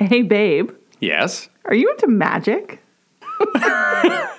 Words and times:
Hey, 0.00 0.22
babe, 0.22 0.70
Yes. 1.00 1.48
are 1.66 1.74
you 1.74 1.90
into 1.90 2.06
magic? 2.08 2.82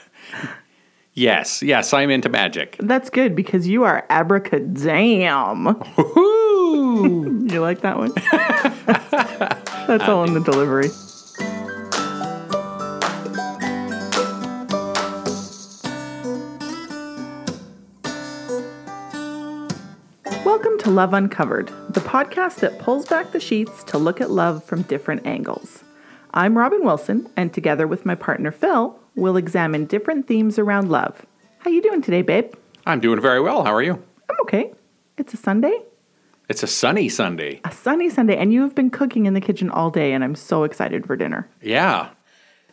Yes. 1.14 1.62
Yes, 1.62 1.94
I'm 1.94 2.10
into 2.10 2.30
magic. 2.30 2.78
That's 2.80 3.10
good 3.10 3.36
because 3.36 3.68
you 3.68 3.84
are 3.84 4.06
abracadam. 4.10 5.84
You 7.52 7.60
like 7.60 7.82
that 7.82 7.98
one? 7.98 8.14
That's 9.88 10.04
all 10.08 10.24
in 10.24 10.34
the 10.34 10.40
delivery. 10.40 10.88
To 20.92 20.96
Love 20.96 21.14
Uncovered, 21.14 21.72
the 21.90 22.02
podcast 22.02 22.60
that 22.60 22.78
pulls 22.80 23.06
back 23.08 23.32
the 23.32 23.40
sheets 23.40 23.82
to 23.86 23.98
look 23.98 24.20
at 24.20 24.30
love 24.30 24.62
from 24.66 24.82
different 24.82 25.26
angles. 25.26 25.86
I'm 26.34 26.58
Robin 26.58 26.84
Wilson, 26.84 27.30
and 27.38 27.54
together 27.54 27.88
with 27.88 28.06
my 28.06 28.14
partner 28.14 28.52
Phil, 28.52 29.00
we'll 29.16 29.38
examine 29.38 29.86
different 29.86 30.28
themes 30.28 30.60
around 30.60 30.90
love. 30.90 31.26
How 31.60 31.70
you 31.72 31.82
doing 31.82 32.02
today, 32.02 32.24
babe? 32.24 32.54
I'm 32.86 33.00
doing 33.00 33.22
very 33.22 33.40
well. 33.40 33.64
How 33.64 33.74
are 33.74 33.82
you? 33.82 34.04
I'm 34.30 34.36
okay. 34.42 34.74
It's 35.18 35.34
a 35.34 35.38
Sunday, 35.38 35.80
It's 36.50 36.62
a 36.62 36.68
sunny 36.68 37.08
Sunday. 37.08 37.62
a 37.64 37.72
sunny 37.72 38.10
Sunday, 38.10 38.36
and 38.36 38.52
you 38.52 38.62
have 38.64 38.76
been 38.76 38.90
cooking 38.90 39.28
in 39.28 39.34
the 39.34 39.42
kitchen 39.42 39.70
all 39.70 39.92
day, 39.92 40.12
and 40.12 40.26
I'm 40.26 40.36
so 40.36 40.66
excited 40.66 41.06
for 41.06 41.16
dinner. 41.16 41.48
Yeah. 41.62 42.10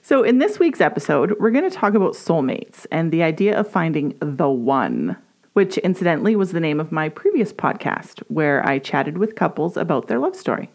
So, 0.02 0.24
in 0.24 0.38
this 0.38 0.58
week's 0.58 0.80
episode, 0.80 1.36
we're 1.38 1.52
going 1.52 1.70
to 1.70 1.76
talk 1.76 1.94
about 1.94 2.14
soulmates 2.14 2.84
and 2.90 3.12
the 3.12 3.22
idea 3.22 3.56
of 3.56 3.70
finding 3.70 4.16
the 4.20 4.48
one, 4.50 5.16
which 5.58 5.76
incidentally 5.78 6.36
was 6.36 6.52
the 6.52 6.60
name 6.60 6.78
of 6.78 6.92
my 6.92 7.08
previous 7.08 7.52
podcast, 7.52 8.20
where 8.28 8.64
I 8.64 8.78
chatted 8.78 9.18
with 9.18 9.34
couples 9.34 9.76
about 9.76 10.06
their 10.06 10.20
love 10.20 10.36
story. 10.36 10.70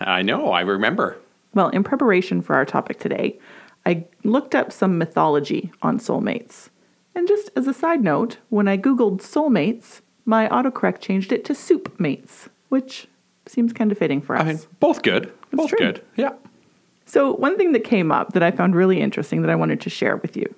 I 0.00 0.22
know. 0.22 0.50
I 0.50 0.62
remember. 0.62 1.16
Well, 1.54 1.68
in 1.68 1.84
preparation 1.84 2.42
for 2.42 2.56
our 2.56 2.64
topic 2.64 2.98
today, 2.98 3.38
I 3.86 4.04
looked 4.24 4.56
up 4.56 4.72
some 4.72 4.98
mythology 4.98 5.70
on 5.80 6.00
soulmates. 6.00 6.70
And 7.14 7.28
just 7.28 7.50
as 7.54 7.68
a 7.68 7.72
side 7.72 8.02
note, 8.02 8.38
when 8.48 8.66
I 8.66 8.76
Googled 8.76 9.20
soulmates, 9.20 10.00
my 10.24 10.48
autocorrect 10.48 10.98
changed 10.98 11.30
it 11.30 11.44
to 11.44 11.54
soup 11.54 11.94
mates, 12.00 12.48
which 12.68 13.06
seems 13.46 13.72
kind 13.72 13.92
of 13.92 13.98
fitting 13.98 14.20
for 14.20 14.34
us. 14.34 14.42
I 14.42 14.44
mean, 14.44 14.60
both 14.80 15.02
good. 15.02 15.32
both 15.52 15.68
true. 15.68 15.78
good. 15.78 16.04
Yeah. 16.16 16.32
So, 17.04 17.32
one 17.34 17.56
thing 17.56 17.70
that 17.74 17.84
came 17.84 18.10
up 18.10 18.32
that 18.32 18.42
I 18.42 18.50
found 18.50 18.74
really 18.74 19.00
interesting 19.00 19.42
that 19.42 19.50
I 19.50 19.54
wanted 19.54 19.80
to 19.82 19.88
share 19.88 20.16
with 20.16 20.36
you 20.36 20.52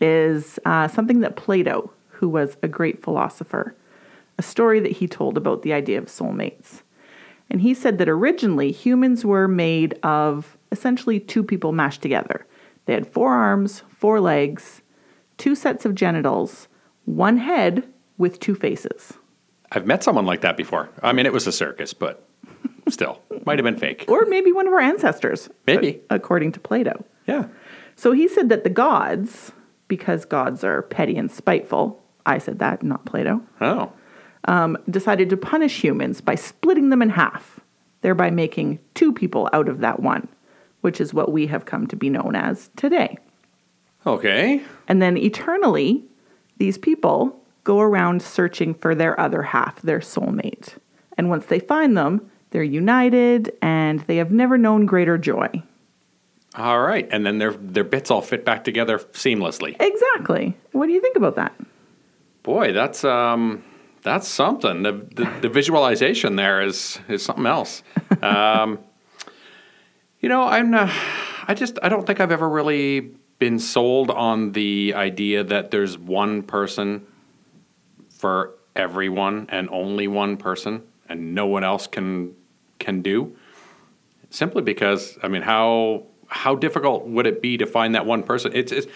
is 0.00 0.58
uh, 0.64 0.88
something 0.88 1.20
that 1.20 1.36
Plato, 1.36 1.92
who 2.18 2.28
was 2.28 2.56
a 2.62 2.68
great 2.68 3.02
philosopher, 3.02 3.76
a 4.38 4.42
story 4.42 4.80
that 4.80 4.92
he 4.92 5.06
told 5.06 5.36
about 5.36 5.62
the 5.62 5.72
idea 5.72 5.98
of 5.98 6.06
soulmates. 6.06 6.82
And 7.50 7.60
he 7.60 7.74
said 7.74 7.98
that 7.98 8.08
originally 8.08 8.72
humans 8.72 9.24
were 9.24 9.48
made 9.48 9.98
of 10.02 10.58
essentially 10.70 11.20
two 11.20 11.42
people 11.42 11.72
mashed 11.72 12.02
together. 12.02 12.46
They 12.86 12.94
had 12.94 13.06
four 13.06 13.32
arms, 13.32 13.82
four 13.88 14.20
legs, 14.20 14.82
two 15.36 15.54
sets 15.54 15.84
of 15.84 15.94
genitals, 15.94 16.68
one 17.04 17.38
head 17.38 17.88
with 18.18 18.40
two 18.40 18.54
faces. 18.54 19.14
I've 19.70 19.86
met 19.86 20.02
someone 20.02 20.26
like 20.26 20.40
that 20.40 20.56
before. 20.56 20.90
I 21.02 21.12
mean, 21.12 21.26
it 21.26 21.32
was 21.32 21.46
a 21.46 21.52
circus, 21.52 21.94
but 21.94 22.26
still, 22.88 23.22
might 23.46 23.58
have 23.58 23.64
been 23.64 23.78
fake. 23.78 24.04
Or 24.08 24.26
maybe 24.26 24.52
one 24.52 24.66
of 24.66 24.72
our 24.72 24.80
ancestors. 24.80 25.48
Maybe. 25.66 26.00
According 26.10 26.52
to 26.52 26.60
Plato. 26.60 27.04
Yeah. 27.26 27.46
So 27.94 28.12
he 28.12 28.26
said 28.28 28.48
that 28.48 28.64
the 28.64 28.70
gods, 28.70 29.52
because 29.86 30.24
gods 30.24 30.64
are 30.64 30.82
petty 30.82 31.16
and 31.16 31.30
spiteful, 31.30 32.02
I 32.28 32.38
said 32.38 32.58
that, 32.60 32.82
not 32.82 33.04
Plato, 33.04 33.40
Oh. 33.60 33.92
Um, 34.44 34.78
decided 34.88 35.28
to 35.30 35.36
punish 35.36 35.82
humans 35.82 36.20
by 36.20 36.34
splitting 36.34 36.90
them 36.90 37.02
in 37.02 37.10
half, 37.10 37.60
thereby 38.02 38.30
making 38.30 38.78
two 38.94 39.12
people 39.12 39.48
out 39.52 39.68
of 39.68 39.80
that 39.80 40.00
one, 40.00 40.28
which 40.80 41.00
is 41.00 41.12
what 41.12 41.32
we 41.32 41.48
have 41.48 41.64
come 41.64 41.86
to 41.88 41.96
be 41.96 42.08
known 42.08 42.36
as 42.36 42.70
today. 42.76 43.18
Okay. 44.06 44.62
And 44.86 45.02
then 45.02 45.16
eternally, 45.16 46.04
these 46.58 46.78
people 46.78 47.38
go 47.64 47.80
around 47.80 48.22
searching 48.22 48.74
for 48.74 48.94
their 48.94 49.18
other 49.20 49.42
half, 49.42 49.82
their 49.82 49.98
soulmate. 50.00 50.76
And 51.16 51.28
once 51.28 51.46
they 51.46 51.58
find 51.58 51.96
them, 51.96 52.30
they're 52.50 52.62
united 52.62 53.52
and 53.60 54.00
they 54.00 54.16
have 54.16 54.30
never 54.30 54.56
known 54.56 54.86
greater 54.86 55.18
joy. 55.18 55.62
All 56.54 56.80
right. 56.80 57.06
And 57.10 57.26
then 57.26 57.38
their 57.38 57.52
their 57.52 57.84
bits 57.84 58.10
all 58.10 58.22
fit 58.22 58.44
back 58.44 58.64
together 58.64 58.98
seamlessly. 58.98 59.76
Exactly. 59.80 60.56
What 60.72 60.86
do 60.86 60.92
you 60.92 61.00
think 61.00 61.16
about 61.16 61.36
that? 61.36 61.54
Boy, 62.48 62.72
that's 62.72 63.04
um 63.04 63.62
that's 64.00 64.26
something. 64.26 64.82
The 64.82 64.92
the, 64.92 65.30
the 65.42 65.48
visualization 65.50 66.36
there 66.36 66.62
is 66.62 66.98
is 67.06 67.22
something 67.22 67.44
else. 67.44 67.82
Um, 68.22 68.78
you 70.20 70.30
know, 70.30 70.44
I'm 70.44 70.70
not, 70.70 70.90
I 71.46 71.52
just 71.54 71.78
I 71.82 71.90
don't 71.90 72.06
think 72.06 72.20
I've 72.20 72.32
ever 72.32 72.48
really 72.48 73.00
been 73.38 73.58
sold 73.58 74.10
on 74.10 74.52
the 74.52 74.94
idea 74.96 75.44
that 75.44 75.70
there's 75.70 75.98
one 75.98 76.42
person 76.42 77.06
for 78.08 78.54
everyone 78.74 79.46
and 79.50 79.68
only 79.68 80.08
one 80.08 80.38
person 80.38 80.82
and 81.06 81.34
no 81.34 81.46
one 81.46 81.64
else 81.64 81.86
can 81.86 82.34
can 82.78 83.02
do. 83.02 83.36
Simply 84.30 84.62
because 84.62 85.18
I 85.22 85.28
mean 85.28 85.42
how 85.42 86.06
how 86.28 86.54
difficult 86.54 87.06
would 87.06 87.26
it 87.26 87.42
be 87.42 87.58
to 87.58 87.66
find 87.66 87.94
that 87.94 88.06
one 88.06 88.22
person? 88.22 88.52
It's 88.54 88.72
it's 88.72 88.86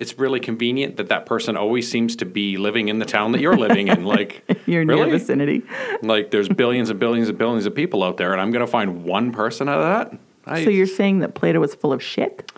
it's 0.00 0.18
really 0.18 0.40
convenient 0.40 0.96
that 0.96 1.08
that 1.10 1.26
person 1.26 1.56
always 1.56 1.88
seems 1.88 2.16
to 2.16 2.24
be 2.24 2.56
living 2.56 2.88
in 2.88 2.98
the 2.98 3.04
town 3.04 3.32
that 3.32 3.40
you're 3.40 3.56
living 3.56 3.88
in. 3.88 4.04
Like 4.04 4.42
Your 4.66 4.84
near 4.84 4.96
really? 4.96 5.10
vicinity. 5.10 5.62
Like 6.02 6.30
there's 6.30 6.48
billions 6.48 6.90
and 6.90 6.98
billions 6.98 7.28
and 7.28 7.38
billions 7.38 7.66
of 7.66 7.74
people 7.74 8.02
out 8.02 8.16
there, 8.16 8.32
and 8.32 8.40
I'm 8.40 8.50
going 8.50 8.64
to 8.64 8.70
find 8.70 9.04
one 9.04 9.30
person 9.30 9.68
out 9.68 9.80
of 9.80 10.10
that. 10.10 10.18
I, 10.46 10.64
So 10.64 10.70
you're 10.70 10.86
saying 10.86 11.20
that 11.20 11.34
Plato 11.34 11.60
was 11.60 11.74
full 11.74 11.92
of 11.92 12.02
shit? 12.02 12.50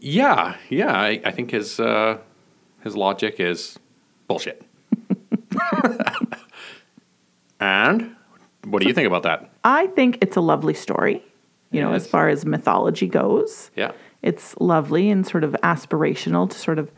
yeah, 0.00 0.56
yeah. 0.70 0.92
I, 0.92 1.20
I 1.24 1.30
think 1.30 1.50
his 1.50 1.78
uh, 1.78 2.18
his 2.82 2.96
logic 2.96 3.38
is 3.38 3.78
bullshit. 4.26 4.62
and 7.60 8.14
what 8.64 8.82
do 8.82 8.88
you 8.88 8.94
think 8.94 9.06
about 9.06 9.22
that? 9.24 9.50
I 9.64 9.88
think 9.88 10.18
it's 10.22 10.36
a 10.36 10.40
lovely 10.40 10.74
story, 10.74 11.22
you 11.70 11.80
know, 11.80 11.92
as 11.92 12.06
far 12.06 12.28
as 12.28 12.44
mythology 12.44 13.06
goes. 13.06 13.70
Yeah. 13.76 13.92
It's 14.22 14.56
lovely 14.58 15.10
and 15.10 15.26
sort 15.26 15.44
of 15.44 15.52
aspirational 15.62 16.48
to 16.50 16.58
sort 16.58 16.78
of, 16.78 16.90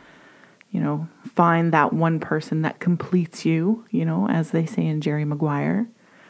you 0.70 0.81
know, 0.81 1.08
find 1.26 1.72
that 1.72 1.92
one 1.92 2.20
person 2.20 2.62
that 2.62 2.78
completes 2.78 3.44
you, 3.44 3.84
you 3.91 4.04
know, 4.04 4.28
as 4.28 4.53
they 4.53 4.66
say 4.66 4.86
in 4.86 5.00
Jerry 5.00 5.25
Maguire. 5.25 5.88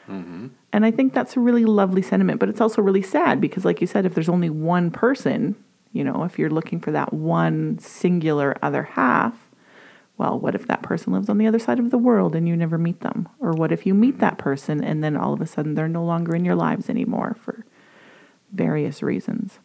Mm-hmm. 0.08 0.48
And 0.72 0.86
I 0.86 0.90
think 0.90 1.12
that's 1.12 1.36
a 1.36 1.40
really 1.40 1.64
lovely 1.64 2.02
sentiment, 2.02 2.40
but 2.40 2.48
it's 2.48 2.60
also 2.60 2.82
really 2.82 3.02
sad 3.02 3.40
because, 3.40 3.64
like 3.64 3.80
you 3.80 3.86
said, 3.86 4.06
if 4.06 4.14
there's 4.14 4.28
only 4.28 4.50
one 4.50 4.90
person, 4.90 5.54
you 5.92 6.02
know, 6.02 6.24
if 6.24 6.38
you're 6.38 6.50
looking 6.50 6.80
for 6.80 6.90
that 6.92 7.12
one 7.12 7.78
singular 7.78 8.56
other 8.62 8.82
half, 8.82 9.34
well, 10.16 10.38
what 10.38 10.54
if 10.54 10.66
that 10.66 10.82
person 10.82 11.12
lives 11.12 11.28
on 11.28 11.38
the 11.38 11.46
other 11.46 11.58
side 11.58 11.78
of 11.78 11.90
the 11.90 11.98
world 11.98 12.34
and 12.34 12.48
you 12.48 12.56
never 12.56 12.78
meet 12.78 13.00
them? 13.00 13.28
Or 13.38 13.52
what 13.52 13.72
if 13.72 13.86
you 13.86 13.94
meet 13.94 14.14
mm-hmm. 14.14 14.20
that 14.20 14.38
person 14.38 14.82
and 14.82 15.02
then 15.02 15.16
all 15.16 15.32
of 15.32 15.40
a 15.40 15.46
sudden 15.46 15.74
they're 15.74 15.88
no 15.88 16.04
longer 16.04 16.34
in 16.34 16.44
your 16.44 16.56
lives 16.56 16.90
anymore 16.90 17.36
for 17.40 17.64
various 18.52 19.02
reasons? 19.02 19.58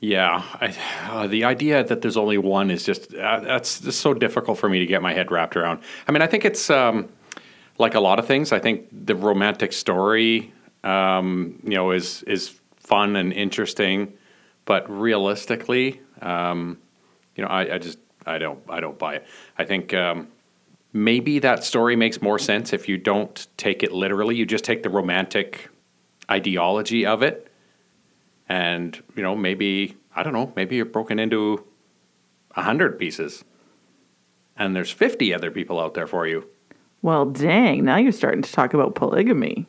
Yeah, 0.00 0.42
I, 0.60 0.74
uh, 1.10 1.26
the 1.28 1.44
idea 1.44 1.84
that 1.84 2.02
there's 2.02 2.16
only 2.16 2.36
one 2.36 2.72
is 2.72 2.84
just 2.84 3.14
uh, 3.14 3.38
that's 3.40 3.80
just 3.80 4.00
so 4.00 4.12
difficult 4.14 4.58
for 4.58 4.68
me 4.68 4.80
to 4.80 4.86
get 4.86 5.00
my 5.00 5.12
head 5.12 5.30
wrapped 5.30 5.56
around. 5.56 5.80
I 6.08 6.12
mean, 6.12 6.22
I 6.22 6.26
think 6.26 6.44
it's 6.44 6.70
um, 6.70 7.08
like 7.78 7.94
a 7.94 8.00
lot 8.00 8.18
of 8.18 8.26
things. 8.26 8.50
I 8.50 8.58
think 8.58 8.88
the 8.90 9.14
romantic 9.14 9.72
story, 9.72 10.52
um, 10.82 11.60
you 11.62 11.74
know, 11.74 11.92
is 11.92 12.24
is 12.24 12.58
fun 12.78 13.14
and 13.14 13.32
interesting, 13.32 14.12
but 14.64 14.90
realistically, 14.90 16.00
um, 16.20 16.78
you 17.36 17.44
know, 17.44 17.48
I, 17.48 17.74
I 17.74 17.78
just 17.78 17.98
I 18.26 18.38
don't 18.38 18.58
I 18.68 18.80
don't 18.80 18.98
buy 18.98 19.16
it. 19.16 19.26
I 19.56 19.64
think. 19.64 19.94
Um, 19.94 20.28
Maybe 20.94 21.38
that 21.38 21.64
story 21.64 21.96
makes 21.96 22.20
more 22.20 22.38
sense 22.38 22.74
if 22.74 22.86
you 22.86 22.98
don't 22.98 23.46
take 23.56 23.82
it 23.82 23.92
literally. 23.92 24.36
You 24.36 24.44
just 24.44 24.62
take 24.62 24.82
the 24.82 24.90
romantic 24.90 25.70
ideology 26.30 27.06
of 27.06 27.22
it 27.22 27.50
and 28.48 29.02
you 29.16 29.22
know 29.22 29.34
maybe 29.36 29.96
i 30.14 30.22
don't 30.22 30.32
know 30.32 30.52
maybe 30.56 30.76
you're 30.76 30.84
broken 30.84 31.18
into 31.18 31.64
a 32.56 32.62
hundred 32.62 32.98
pieces 32.98 33.44
and 34.56 34.76
there's 34.76 34.90
50 34.90 35.32
other 35.32 35.50
people 35.50 35.80
out 35.80 35.94
there 35.94 36.06
for 36.06 36.26
you. 36.26 36.46
Well, 37.00 37.24
dang, 37.24 37.84
now 37.84 37.96
you're 37.96 38.12
starting 38.12 38.42
to 38.42 38.52
talk 38.52 38.74
about 38.74 38.94
polygamy. 38.94 39.66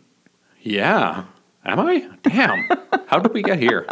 yeah. 0.62 1.24
Am 1.66 1.80
i? 1.80 2.10
Damn. 2.24 2.68
How 3.08 3.20
did 3.20 3.34
we 3.34 3.42
get 3.42 3.58
here? 3.58 3.88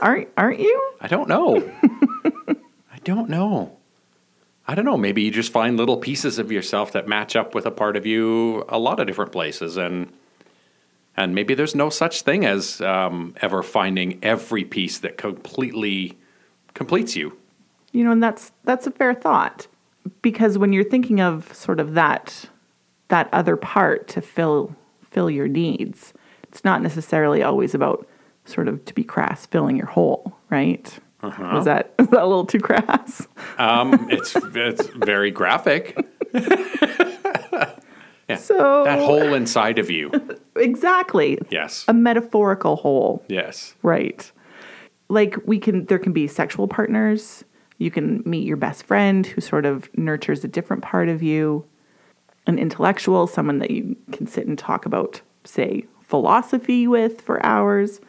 Aren't 0.00 0.28
aren't 0.36 0.60
you? 0.60 0.92
i 1.00 1.08
don't 1.08 1.28
know. 1.28 1.68
I 2.48 2.98
don't 3.02 3.28
know. 3.28 3.76
I 4.68 4.74
don't 4.76 4.84
know. 4.84 4.96
Maybe 4.96 5.22
you 5.22 5.30
just 5.32 5.50
find 5.52 5.76
little 5.76 5.96
pieces 5.96 6.38
of 6.38 6.52
yourself 6.52 6.92
that 6.92 7.08
match 7.08 7.34
up 7.34 7.54
with 7.54 7.66
a 7.66 7.70
part 7.72 7.96
of 7.96 8.06
you 8.06 8.64
a 8.68 8.78
lot 8.78 9.00
of 9.00 9.06
different 9.08 9.32
places 9.32 9.76
and 9.76 10.12
and 11.16 11.34
maybe 11.34 11.54
there's 11.54 11.74
no 11.74 11.90
such 11.90 12.22
thing 12.22 12.44
as 12.44 12.80
um, 12.80 13.34
ever 13.40 13.62
finding 13.62 14.18
every 14.22 14.64
piece 14.64 14.98
that 14.98 15.16
completely 15.16 16.18
completes 16.74 17.16
you 17.16 17.36
You 17.92 18.04
know, 18.04 18.12
and 18.12 18.22
that's 18.22 18.52
that's 18.64 18.86
a 18.86 18.90
fair 18.90 19.14
thought 19.14 19.66
because 20.22 20.58
when 20.58 20.72
you're 20.72 20.84
thinking 20.84 21.20
of 21.20 21.52
sort 21.54 21.80
of 21.80 21.94
that 21.94 22.48
that 23.08 23.28
other 23.32 23.56
part 23.56 24.08
to 24.08 24.20
fill 24.20 24.74
fill 25.10 25.30
your 25.30 25.48
needs, 25.48 26.12
it's 26.44 26.64
not 26.64 26.82
necessarily 26.82 27.42
always 27.42 27.74
about 27.74 28.06
sort 28.44 28.68
of 28.68 28.84
to 28.84 28.94
be 28.94 29.04
crass, 29.04 29.46
filling 29.46 29.76
your 29.76 29.86
hole, 29.86 30.36
right? 30.50 30.98
Uh-huh. 31.22 31.50
Was 31.54 31.64
that 31.64 31.94
is 31.98 32.08
that 32.08 32.22
a 32.22 32.26
little 32.26 32.46
too 32.46 32.60
crass? 32.60 33.26
Um, 33.58 34.08
it's 34.10 34.34
it's 34.36 34.86
very 34.88 35.30
graphic. 35.30 35.96
yeah. 36.34 38.36
So 38.36 38.84
that 38.84 38.98
hole 38.98 39.34
inside 39.34 39.78
of 39.78 39.90
you. 39.90 40.10
exactly. 40.58 41.38
Yes. 41.50 41.84
A 41.88 41.94
metaphorical 41.94 42.76
hole. 42.76 43.24
Yes. 43.28 43.74
Right. 43.82 44.30
Like 45.08 45.36
we 45.46 45.58
can 45.58 45.84
there 45.86 45.98
can 45.98 46.12
be 46.12 46.26
sexual 46.26 46.68
partners. 46.68 47.44
You 47.78 47.90
can 47.90 48.22
meet 48.24 48.46
your 48.46 48.56
best 48.56 48.84
friend 48.84 49.26
who 49.26 49.40
sort 49.40 49.66
of 49.66 49.88
nurtures 49.96 50.42
a 50.44 50.48
different 50.48 50.82
part 50.82 51.08
of 51.08 51.22
you. 51.22 51.64
An 52.46 52.58
intellectual, 52.58 53.26
someone 53.26 53.58
that 53.58 53.70
you 53.70 53.96
can 54.12 54.26
sit 54.26 54.46
and 54.46 54.56
talk 54.56 54.86
about, 54.86 55.20
say, 55.44 55.84
philosophy 56.00 56.86
with 56.86 57.20
for 57.20 57.44
hours. 57.44 58.00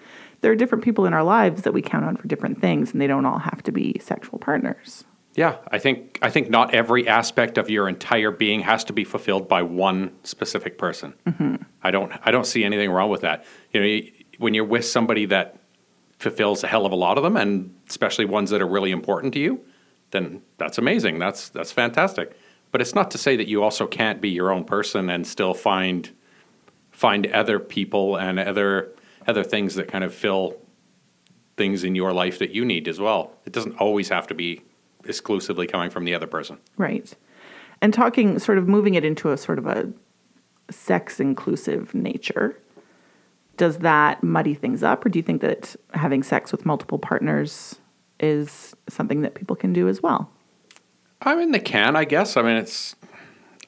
There 0.42 0.52
are 0.52 0.56
different 0.56 0.84
people 0.84 1.06
in 1.06 1.14
our 1.14 1.24
lives 1.24 1.64
that 1.64 1.74
we 1.74 1.82
count 1.82 2.06
on 2.06 2.16
for 2.16 2.28
different 2.28 2.62
things, 2.62 2.92
and 2.92 3.02
they 3.02 3.08
don't 3.08 3.26
all 3.26 3.40
have 3.40 3.64
to 3.64 3.72
be 3.72 4.00
sexual 4.00 4.38
partners. 4.38 5.04
Yeah, 5.38 5.58
I 5.72 5.78
think 5.78 6.18
I 6.24 6.32
think 6.32 6.50
not 6.50 6.74
every 6.74 7.08
aspect 7.08 7.60
of 7.60 7.70
your 7.70 7.88
entire 7.88 8.32
being 8.32 8.62
has 8.62 8.84
to 8.86 8.94
be 8.94 9.04
fulfilled 9.04 9.48
by 9.48 9.62
one 9.62 10.12
specific 10.24 10.80
person. 10.80 11.14
Mm-hmm. 11.28 11.58
I 11.84 11.92
don't 11.92 12.12
I 12.24 12.32
don't 12.32 12.48
see 12.48 12.64
anything 12.64 12.90
wrong 12.90 13.12
with 13.12 13.22
that. 13.22 13.46
You 13.72 13.80
know, 13.80 14.08
when 14.40 14.56
you're 14.56 14.66
with 14.66 14.84
somebody 14.84 15.26
that 15.28 15.60
fulfills 16.18 16.64
a 16.64 16.68
hell 16.68 16.88
of 16.88 16.92
a 16.92 16.96
lot 16.96 17.20
of 17.20 17.24
them, 17.24 17.38
and 17.38 17.72
especially 17.88 18.26
ones 18.26 18.50
that 18.50 18.64
are 18.64 18.68
really 18.68 18.90
important 18.90 19.32
to 19.36 19.40
you, 19.40 19.64
then 20.10 20.42
that's 20.58 20.80
amazing. 20.80 21.20
That's 21.20 21.50
that's 21.50 21.72
fantastic. 21.72 22.36
But 22.72 22.82
it's 22.82 22.96
not 22.96 23.12
to 23.12 23.20
say 23.20 23.36
that 23.36 23.48
you 23.48 23.62
also 23.62 23.86
can't 23.86 24.20
be 24.20 24.30
your 24.30 24.52
own 24.52 24.66
person 24.66 25.08
and 25.08 25.26
still 25.26 25.54
find 25.54 26.10
find 26.90 27.28
other 27.28 27.60
people 27.60 28.16
and 28.16 28.40
other 28.40 28.92
other 29.28 29.44
things 29.44 29.76
that 29.76 29.88
kind 29.88 30.04
of 30.04 30.16
fill 30.16 30.58
things 31.58 31.84
in 31.84 31.94
your 31.94 32.12
life 32.12 32.40
that 32.40 32.50
you 32.56 32.66
need 32.66 32.88
as 32.88 33.00
well. 33.00 33.34
It 33.46 33.54
doesn't 33.54 33.78
always 33.78 34.10
have 34.10 34.26
to 34.28 34.34
be 34.34 34.64
exclusively 35.06 35.68
coming 35.68 35.90
from 35.90 36.06
the 36.06 36.14
other 36.14 36.28
person. 36.28 36.58
Right. 36.78 37.14
And 37.82 37.94
talking, 37.94 38.40
sort 38.40 38.58
of 38.58 38.68
moving 38.68 38.96
it 38.96 39.06
into 39.06 39.32
a 39.32 39.38
sort 39.38 39.60
of 39.60 39.68
a 39.68 39.92
sex 40.70 41.20
inclusive 41.20 41.94
nature, 41.94 42.60
does 43.56 43.80
that 43.80 44.24
muddy 44.24 44.54
things 44.54 44.84
up, 44.84 45.06
or 45.06 45.10
do 45.10 45.20
you 45.20 45.24
think 45.24 45.42
that 45.42 45.76
having 45.94 46.24
sex 46.24 46.52
with 46.52 46.66
multiple 46.66 47.00
partners 47.00 47.76
is 48.20 48.76
something 48.88 49.22
that 49.22 49.36
people 49.36 49.56
can 49.56 49.74
do 49.74 49.88
as 49.88 50.02
well? 50.02 50.30
I 51.22 51.36
mean, 51.36 51.52
they 51.52 51.60
can, 51.60 51.96
I 51.96 52.06
guess. 52.06 52.38
I 52.38 52.44
mean, 52.44 52.58
it's. 52.58 52.96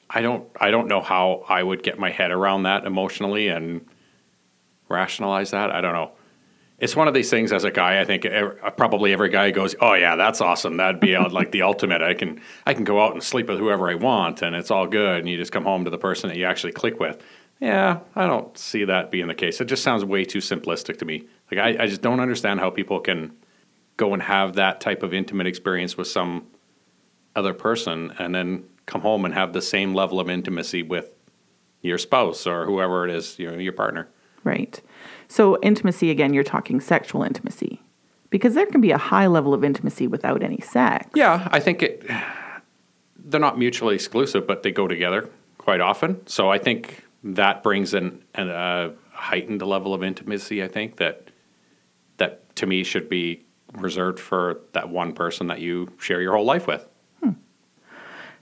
I 0.08 0.22
don't. 0.22 0.48
I 0.60 0.70
don't 0.70 0.88
know 0.88 1.00
how 1.00 1.44
I 1.48 1.62
would 1.62 1.82
get 1.82 1.98
my 1.98 2.10
head 2.10 2.30
around 2.30 2.64
that 2.64 2.84
emotionally 2.84 3.48
and 3.48 3.84
rationalize 4.88 5.50
that. 5.50 5.70
I 5.70 5.80
don't 5.80 5.94
know. 5.94 6.12
It's 6.80 6.96
one 6.96 7.08
of 7.08 7.14
these 7.14 7.30
things. 7.30 7.52
As 7.52 7.64
a 7.64 7.70
guy, 7.70 8.00
I 8.00 8.04
think 8.04 8.24
every, 8.24 8.58
uh, 8.60 8.70
probably 8.70 9.12
every 9.12 9.28
guy 9.28 9.50
goes, 9.50 9.74
"Oh 9.80 9.94
yeah, 9.94 10.16
that's 10.16 10.40
awesome. 10.40 10.78
That'd 10.78 11.00
be 11.00 11.14
uh, 11.14 11.28
like 11.28 11.52
the 11.52 11.62
ultimate. 11.70 12.02
I 12.02 12.14
can 12.14 12.40
I 12.66 12.74
can 12.74 12.84
go 12.84 13.00
out 13.00 13.12
and 13.12 13.22
sleep 13.22 13.48
with 13.48 13.58
whoever 13.58 13.90
I 13.90 13.94
want, 13.94 14.42
and 14.42 14.56
it's 14.56 14.70
all 14.70 14.86
good. 14.86 15.20
And 15.20 15.28
you 15.28 15.36
just 15.36 15.52
come 15.52 15.64
home 15.64 15.84
to 15.84 15.90
the 15.90 15.98
person 15.98 16.28
that 16.28 16.36
you 16.36 16.46
actually 16.46 16.72
click 16.72 16.98
with." 16.98 17.22
Yeah, 17.60 18.00
I 18.16 18.26
don't 18.26 18.56
see 18.56 18.84
that 18.86 19.10
being 19.10 19.28
the 19.28 19.34
case. 19.34 19.60
It 19.60 19.66
just 19.66 19.82
sounds 19.82 20.02
way 20.02 20.24
too 20.24 20.38
simplistic 20.38 20.98
to 20.98 21.04
me. 21.04 21.28
Like 21.50 21.60
I, 21.60 21.84
I 21.84 21.86
just 21.86 22.00
don't 22.00 22.18
understand 22.18 22.58
how 22.58 22.70
people 22.70 23.00
can 23.00 23.36
go 23.98 24.14
and 24.14 24.22
have 24.22 24.54
that 24.54 24.80
type 24.80 25.02
of 25.02 25.12
intimate 25.12 25.46
experience 25.46 25.94
with 25.94 26.08
some 26.08 26.46
other 27.36 27.52
person 27.52 28.14
and 28.18 28.34
then 28.34 28.64
come 28.86 29.02
home 29.02 29.26
and 29.26 29.34
have 29.34 29.52
the 29.52 29.60
same 29.60 29.94
level 29.94 30.18
of 30.18 30.30
intimacy 30.30 30.82
with 30.82 31.14
your 31.82 31.98
spouse 31.98 32.46
or 32.46 32.64
whoever 32.64 33.06
it 33.06 33.14
is, 33.14 33.38
you 33.38 33.50
know, 33.50 33.58
your 33.58 33.74
partner. 33.74 34.08
Right. 34.42 34.80
So, 35.30 35.60
intimacy, 35.62 36.10
again, 36.10 36.34
you're 36.34 36.42
talking 36.42 36.80
sexual 36.80 37.22
intimacy 37.22 37.80
because 38.30 38.54
there 38.54 38.66
can 38.66 38.80
be 38.80 38.90
a 38.90 38.98
high 38.98 39.28
level 39.28 39.54
of 39.54 39.62
intimacy 39.62 40.08
without 40.08 40.42
any 40.42 40.60
sex. 40.60 41.06
Yeah, 41.14 41.46
I 41.52 41.60
think 41.60 41.84
it, 41.84 42.04
they're 43.16 43.38
not 43.38 43.56
mutually 43.56 43.94
exclusive, 43.94 44.44
but 44.44 44.64
they 44.64 44.72
go 44.72 44.88
together 44.88 45.30
quite 45.56 45.80
often. 45.80 46.26
So, 46.26 46.50
I 46.50 46.58
think 46.58 47.04
that 47.22 47.62
brings 47.62 47.94
in 47.94 48.24
a 48.34 48.90
heightened 49.12 49.62
level 49.62 49.94
of 49.94 50.02
intimacy, 50.02 50.64
I 50.64 50.68
think, 50.68 50.96
that, 50.96 51.28
that 52.16 52.56
to 52.56 52.66
me 52.66 52.82
should 52.82 53.08
be 53.08 53.44
reserved 53.74 54.18
for 54.18 54.58
that 54.72 54.88
one 54.88 55.12
person 55.12 55.46
that 55.46 55.60
you 55.60 55.92
share 56.00 56.20
your 56.20 56.34
whole 56.34 56.44
life 56.44 56.66
with. 56.66 56.84
Hmm. 57.22 57.34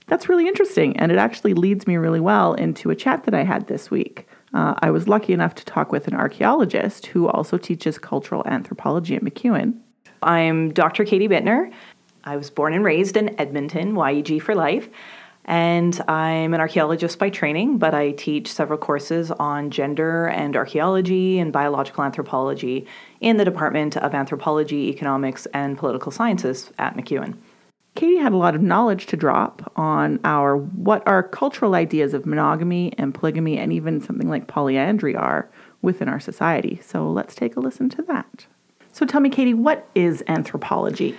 That's 0.07 0.27
really 0.27 0.47
interesting. 0.47 0.97
And 0.97 1.11
it 1.11 1.19
actually 1.19 1.53
leads 1.53 1.85
me 1.85 1.97
really 1.97 2.19
well 2.19 2.55
into 2.55 2.89
a 2.89 2.95
chat 2.95 3.25
that 3.25 3.35
I 3.35 3.43
had 3.43 3.67
this 3.67 3.91
week. 3.91 4.27
Uh, 4.53 4.75
I 4.79 4.91
was 4.91 5.07
lucky 5.07 5.33
enough 5.33 5.55
to 5.55 5.65
talk 5.65 5.91
with 5.91 6.07
an 6.07 6.15
archaeologist 6.15 7.07
who 7.07 7.27
also 7.27 7.57
teaches 7.57 7.97
cultural 7.97 8.43
anthropology 8.45 9.15
at 9.15 9.23
MacEwan. 9.23 9.77
I'm 10.23 10.73
Dr. 10.73 11.05
Katie 11.05 11.27
Bittner. 11.27 11.71
I 12.23 12.35
was 12.35 12.49
born 12.49 12.73
and 12.73 12.83
raised 12.83 13.15
in 13.15 13.39
Edmonton, 13.39 13.93
YEG 13.95 14.41
for 14.41 14.55
life. 14.55 14.89
And 15.45 15.99
I'm 16.07 16.53
an 16.53 16.59
archaeologist 16.59 17.17
by 17.17 17.29
training, 17.29 17.79
but 17.79 17.95
I 17.95 18.11
teach 18.11 18.51
several 18.51 18.77
courses 18.77 19.31
on 19.31 19.71
gender 19.71 20.27
and 20.27 20.55
archaeology 20.55 21.39
and 21.39 21.51
biological 21.51 22.03
anthropology 22.03 22.85
in 23.19 23.37
the 23.37 23.45
Department 23.45 23.97
of 23.97 24.13
Anthropology, 24.13 24.89
Economics, 24.89 25.47
and 25.47 25.77
Political 25.77 26.11
Sciences 26.11 26.71
at 26.77 26.95
MacEwan. 26.95 27.35
Katie 27.95 28.17
had 28.17 28.31
a 28.31 28.37
lot 28.37 28.55
of 28.55 28.61
knowledge 28.61 29.07
to 29.07 29.17
drop 29.17 29.71
on 29.75 30.19
our 30.23 30.55
what 30.55 31.05
our 31.07 31.23
cultural 31.23 31.75
ideas 31.75 32.13
of 32.13 32.25
monogamy 32.25 32.93
and 32.97 33.13
polygamy 33.13 33.57
and 33.57 33.73
even 33.73 33.99
something 33.99 34.29
like 34.29 34.47
polyandry 34.47 35.15
are 35.15 35.49
within 35.81 36.07
our 36.07 36.19
society. 36.19 36.79
So 36.83 37.09
let's 37.11 37.35
take 37.35 37.55
a 37.55 37.59
listen 37.59 37.89
to 37.89 38.01
that. 38.03 38.45
So 38.91 39.05
tell 39.05 39.21
me, 39.21 39.29
Katie, 39.29 39.53
what 39.53 39.87
is 39.95 40.23
anthropology? 40.27 41.15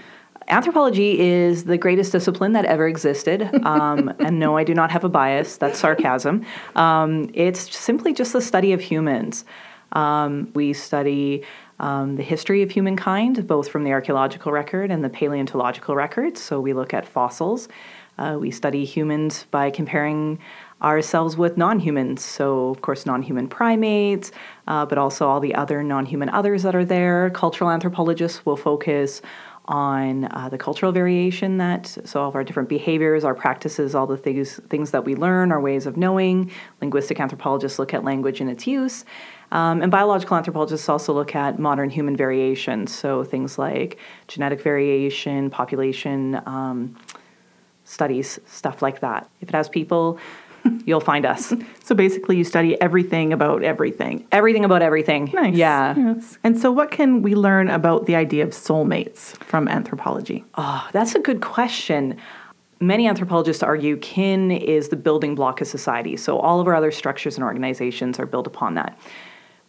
Anthropology 0.49 1.21
is 1.21 1.65
the 1.65 1.79
greatest 1.79 2.13
discipline 2.13 2.53
that 2.53 2.65
ever 2.65 2.89
existed. 2.89 3.49
Um, 3.71 4.13
and 4.19 4.39
no, 4.41 4.57
I 4.57 4.65
do 4.65 4.75
not 4.75 4.91
have 4.91 5.05
a 5.05 5.09
bias. 5.09 5.57
That's 5.57 5.79
sarcasm. 5.79 6.45
Um, 6.75 7.31
it's 7.35 7.77
simply 7.77 8.13
just 8.13 8.33
the 8.33 8.41
study 8.41 8.73
of 8.73 8.81
humans. 8.81 9.45
Um, 9.93 10.51
we 10.55 10.73
study 10.73 11.45
um, 11.81 12.17
the 12.17 12.23
history 12.23 12.63
of 12.63 12.71
humankind, 12.71 13.47
both 13.47 13.69
from 13.69 13.85
the 13.85 13.93
archaeological 13.93 14.53
record 14.53 14.91
and 14.91 15.03
the 15.03 15.09
paleontological 15.09 15.97
records. 15.97 16.41
So 16.41 16.61
we 16.61 16.75
look 16.75 16.93
at 16.93 17.09
fossils. 17.09 17.69
Uh, 18.19 18.37
we 18.39 18.51
study 18.51 18.85
humans 18.85 19.47
by 19.51 19.71
comparing 19.71 20.39
ourselves 20.83 21.39
with 21.39 21.57
non 21.57 21.81
humans. 21.81 22.23
So, 22.23 22.69
of 22.69 22.83
course, 22.83 23.07
non 23.07 23.23
human 23.23 23.49
primates, 23.49 24.31
uh, 24.69 24.85
but 24.85 24.99
also 24.99 25.27
all 25.27 25.41
the 25.41 25.55
other 25.55 25.83
non 25.83 26.05
human 26.05 26.29
others 26.29 26.63
that 26.65 26.75
are 26.75 26.85
there. 26.85 27.31
Cultural 27.31 27.71
anthropologists 27.71 28.45
will 28.45 28.59
focus 28.59 29.23
on 29.67 30.25
uh, 30.33 30.49
the 30.51 30.59
cultural 30.59 30.91
variation 30.91 31.59
that 31.59 31.87
so 31.87 32.21
all 32.21 32.29
of 32.29 32.35
our 32.35 32.43
different 32.43 32.69
behaviors 32.69 33.23
our 33.25 33.35
practices 33.35 33.95
all 33.95 34.07
the 34.07 34.17
things 34.17 34.59
things 34.69 34.91
that 34.91 35.05
we 35.05 35.15
learn 35.15 35.53
our 35.53 35.61
ways 35.61 35.87
of 35.87 35.97
knowing 35.97 36.51
linguistic 36.81 37.21
anthropologists 37.21 37.79
look 37.79 37.95
at 37.95 38.03
language 38.03 38.41
and 38.41 38.51
its 38.51 38.67
use 38.67 39.05
um, 39.53 39.83
and 39.83 39.91
biological 39.91 40.37
anthropologists 40.37 40.89
also 40.89 41.13
look 41.13 41.35
at 41.35 41.59
modern 41.59 41.91
human 41.91 42.17
variation, 42.17 42.87
so 42.87 43.25
things 43.25 43.59
like 43.59 43.99
genetic 44.29 44.63
variation, 44.63 45.51
population 45.51 46.41
um, 46.47 46.97
studies, 47.85 48.39
stuff 48.47 48.83
like 48.83 49.01
that. 49.01 49.29
If 49.41 49.49
it 49.49 49.55
has 49.55 49.69
people, 49.69 50.19
you'll 50.85 51.01
find 51.01 51.27
us. 51.27 51.53
So 51.83 51.95
basically, 51.95 52.37
you 52.37 52.45
study 52.45 52.81
everything 52.81 53.33
about 53.33 53.65
everything. 53.65 54.27
Everything 54.31 54.65
about 54.65 54.83
everything. 54.83 55.31
Nice. 55.33 55.55
Yeah. 55.55 55.95
Yes. 55.97 56.39
And 56.45 56.59
so, 56.59 56.71
what 56.71 56.91
can 56.91 57.23
we 57.23 57.35
learn 57.35 57.69
about 57.69 58.07
the 58.07 58.15
idea 58.15 58.45
of 58.45 58.51
soulmates 58.51 59.37
from 59.43 59.67
anthropology? 59.67 60.45
Oh, 60.55 60.89
that's 60.93 61.15
a 61.15 61.21
good 61.21 61.41
question. 61.41 62.17
Many 62.83 63.09
anthropologists 63.09 63.63
argue 63.63 63.99
kin 63.99 64.51
is 64.51 64.89
the 64.89 64.97
building 64.97 65.35
block 65.35 65.61
of 65.61 65.67
society. 65.67 66.17
So, 66.17 66.39
all 66.39 66.61
of 66.61 66.69
our 66.69 66.75
other 66.75 66.93
structures 66.93 67.37
and 67.37 67.45
organizations 67.45 68.19
are 68.19 68.27
built 68.27 68.47
upon 68.47 68.75
that. 68.75 68.99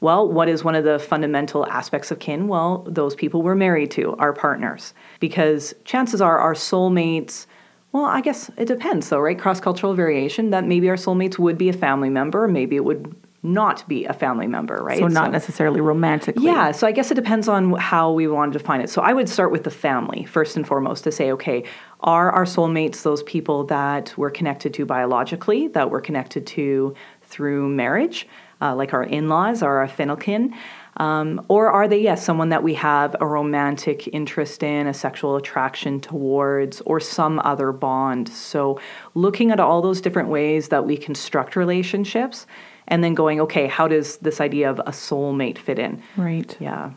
Well, 0.01 0.27
what 0.27 0.49
is 0.49 0.63
one 0.63 0.75
of 0.75 0.83
the 0.83 0.97
fundamental 0.99 1.65
aspects 1.67 2.09
of 2.11 2.19
kin? 2.19 2.47
Well, 2.47 2.83
those 2.87 3.15
people 3.15 3.43
we're 3.43 3.55
married 3.55 3.91
to, 3.91 4.15
our 4.17 4.33
partners. 4.33 4.93
Because 5.19 5.73
chances 5.85 6.21
are 6.21 6.39
our 6.39 6.55
soulmates, 6.55 7.45
well, 7.91 8.05
I 8.05 8.21
guess 8.21 8.49
it 8.57 8.65
depends 8.65 9.09
though, 9.09 9.19
right? 9.19 9.37
Cross 9.37 9.61
cultural 9.61 9.93
variation, 9.93 10.49
that 10.49 10.65
maybe 10.65 10.89
our 10.89 10.95
soulmates 10.95 11.37
would 11.37 11.57
be 11.57 11.69
a 11.69 11.73
family 11.73 12.09
member, 12.09 12.47
maybe 12.47 12.75
it 12.75 12.83
would 12.83 13.15
not 13.43 13.87
be 13.87 14.05
a 14.05 14.13
family 14.13 14.47
member, 14.47 14.83
right? 14.83 14.99
So, 14.99 15.07
not 15.07 15.27
so, 15.27 15.31
necessarily 15.31 15.81
romantically. 15.81 16.45
Yeah, 16.45 16.71
so 16.71 16.85
I 16.85 16.91
guess 16.91 17.09
it 17.09 17.15
depends 17.15 17.47
on 17.47 17.73
how 17.73 18.11
we 18.11 18.27
want 18.27 18.53
to 18.53 18.59
define 18.59 18.81
it. 18.81 18.89
So, 18.89 19.01
I 19.01 19.13
would 19.13 19.27
start 19.27 19.51
with 19.51 19.63
the 19.63 19.71
family 19.71 20.25
first 20.25 20.55
and 20.55 20.67
foremost 20.67 21.03
to 21.05 21.11
say, 21.11 21.31
okay, 21.31 21.63
are 22.01 22.31
our 22.31 22.45
soulmates 22.45 23.01
those 23.01 23.23
people 23.23 23.63
that 23.65 24.15
we're 24.15 24.29
connected 24.29 24.73
to 24.75 24.85
biologically, 24.85 25.67
that 25.69 25.89
we're 25.89 26.01
connected 26.01 26.45
to 26.47 26.93
through 27.23 27.69
marriage? 27.69 28.27
Uh, 28.61 28.75
like 28.75 28.93
our 28.93 29.03
in 29.03 29.27
laws 29.27 29.63
or 29.63 29.77
our 29.79 29.87
affinal 29.87 30.19
kin? 30.19 30.53
Um, 30.97 31.43
or 31.47 31.69
are 31.69 31.87
they, 31.87 31.99
yes, 32.01 32.23
someone 32.23 32.49
that 32.49 32.63
we 32.63 32.73
have 32.75 33.15
a 33.21 33.25
romantic 33.25 34.07
interest 34.09 34.61
in, 34.61 34.87
a 34.87 34.93
sexual 34.93 35.35
attraction 35.37 35.99
towards, 36.01 36.81
or 36.81 36.99
some 36.99 37.39
other 37.39 37.71
bond? 37.71 38.27
So, 38.29 38.79
looking 39.15 39.51
at 39.51 39.59
all 39.59 39.81
those 39.81 40.01
different 40.01 40.29
ways 40.29 40.67
that 40.67 40.85
we 40.85 40.97
construct 40.97 41.55
relationships 41.55 42.45
and 42.87 43.03
then 43.03 43.13
going, 43.13 43.39
okay, 43.41 43.67
how 43.67 43.87
does 43.87 44.17
this 44.17 44.41
idea 44.41 44.69
of 44.69 44.79
a 44.79 44.91
soulmate 44.91 45.57
fit 45.57 45.79
in? 45.79 46.03
Right. 46.17 46.55
Yeah. 46.59 46.91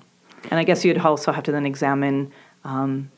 And 0.51 0.59
I 0.61 0.65
guess 0.65 0.85
you'd 0.85 0.99
also 0.99 1.31
have 1.33 1.45
to 1.45 1.53
then 1.53 1.65
examine 1.65 2.33
um, 2.65 3.11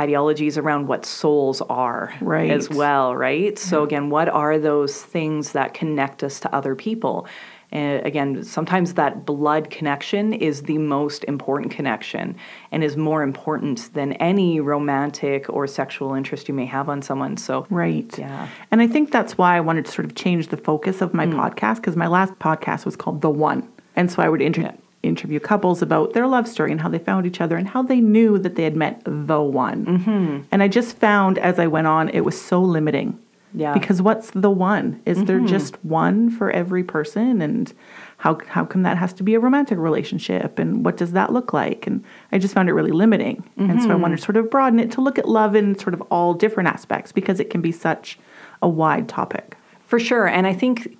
ideologies 0.00 0.58
around 0.58 0.88
what 0.88 1.06
souls 1.06 1.62
are 1.62 2.12
Right. 2.20 2.50
as 2.50 2.68
well, 2.68 3.14
right? 3.14 3.58
So 3.58 3.84
again, 3.84 4.10
what 4.10 4.28
are 4.28 4.58
those 4.58 5.00
things 5.00 5.52
that 5.52 5.74
connect 5.74 6.22
us 6.24 6.40
to 6.40 6.54
other 6.54 6.74
people? 6.74 7.26
And 7.72 8.04
again, 8.06 8.44
sometimes 8.44 8.94
that 8.94 9.24
blood 9.24 9.70
connection 9.70 10.32
is 10.34 10.62
the 10.62 10.78
most 10.78 11.24
important 11.24 11.72
connection 11.72 12.36
and 12.70 12.84
is 12.84 12.96
more 12.96 13.22
important 13.22 13.92
than 13.94 14.12
any 14.14 14.60
romantic 14.60 15.48
or 15.48 15.66
sexual 15.66 16.14
interest 16.14 16.48
you 16.48 16.54
may 16.54 16.66
have 16.66 16.88
on 16.88 17.00
someone. 17.02 17.36
So 17.38 17.66
Right. 17.70 18.16
Yeah. 18.18 18.48
And 18.70 18.82
I 18.82 18.86
think 18.86 19.10
that's 19.10 19.38
why 19.38 19.56
I 19.56 19.60
wanted 19.60 19.86
to 19.86 19.90
sort 19.92 20.04
of 20.04 20.14
change 20.14 20.48
the 20.48 20.56
focus 20.56 21.00
of 21.00 21.14
my 21.14 21.26
podcast 21.26 21.76
because 21.76 21.96
my 21.96 22.06
last 22.06 22.34
podcast 22.38 22.84
was 22.84 22.94
called 22.96 23.22
The 23.22 23.30
One. 23.30 23.66
And 23.96 24.10
so 24.12 24.22
I 24.22 24.28
would 24.28 24.42
inter- 24.42 24.62
Yeah. 24.62 24.72
interview 25.02 25.40
couples 25.40 25.82
about 25.82 26.12
their 26.12 26.26
love 26.26 26.46
story 26.46 26.70
and 26.72 26.80
how 26.80 26.88
they 26.88 26.98
found 26.98 27.26
each 27.26 27.40
other 27.40 27.56
and 27.56 27.68
how 27.68 27.82
they 27.82 28.00
knew 28.00 28.38
that 28.38 28.54
they 28.54 28.64
had 28.64 28.76
met 28.76 29.02
the 29.04 29.40
one. 29.42 29.84
Mm-hmm. 29.86 30.38
And 30.52 30.62
I 30.62 30.68
just 30.68 30.96
found 30.98 31.38
as 31.38 31.58
I 31.58 31.66
went 31.66 31.86
on, 31.86 32.08
it 32.10 32.20
was 32.24 32.40
so 32.40 32.62
limiting. 32.62 33.18
Yeah. 33.54 33.74
Because 33.74 34.00
what's 34.00 34.30
the 34.30 34.50
one? 34.50 35.00
Is 35.04 35.24
there 35.24 35.38
mm-hmm. 35.38 35.46
just 35.46 35.82
one 35.84 36.30
for 36.30 36.50
every 36.50 36.84
person? 36.84 37.42
And 37.42 37.72
how, 38.18 38.38
how 38.46 38.64
come 38.64 38.82
that 38.82 38.96
has 38.96 39.12
to 39.14 39.22
be 39.22 39.34
a 39.34 39.40
romantic 39.40 39.78
relationship? 39.78 40.58
And 40.58 40.84
what 40.84 40.96
does 40.96 41.12
that 41.12 41.32
look 41.32 41.52
like? 41.52 41.86
And 41.86 42.04
I 42.30 42.38
just 42.38 42.54
found 42.54 42.68
it 42.68 42.72
really 42.72 42.92
limiting. 42.92 43.48
And 43.56 43.82
so 43.82 43.90
I 43.90 43.94
wanted 43.94 44.14
mm-hmm. 44.14 44.16
to 44.16 44.22
sort 44.22 44.36
of 44.36 44.50
broaden 44.50 44.80
it 44.80 44.90
to 44.92 45.00
look 45.00 45.18
at 45.18 45.28
love 45.28 45.54
in 45.54 45.78
sort 45.78 45.94
of 45.94 46.00
all 46.10 46.34
different 46.34 46.68
aspects 46.68 47.12
because 47.12 47.40
it 47.40 47.50
can 47.50 47.60
be 47.60 47.72
such 47.72 48.18
a 48.62 48.68
wide 48.68 49.08
topic. 49.08 49.56
For 49.86 49.98
sure. 49.98 50.26
And 50.26 50.46
I 50.46 50.54
think 50.54 50.96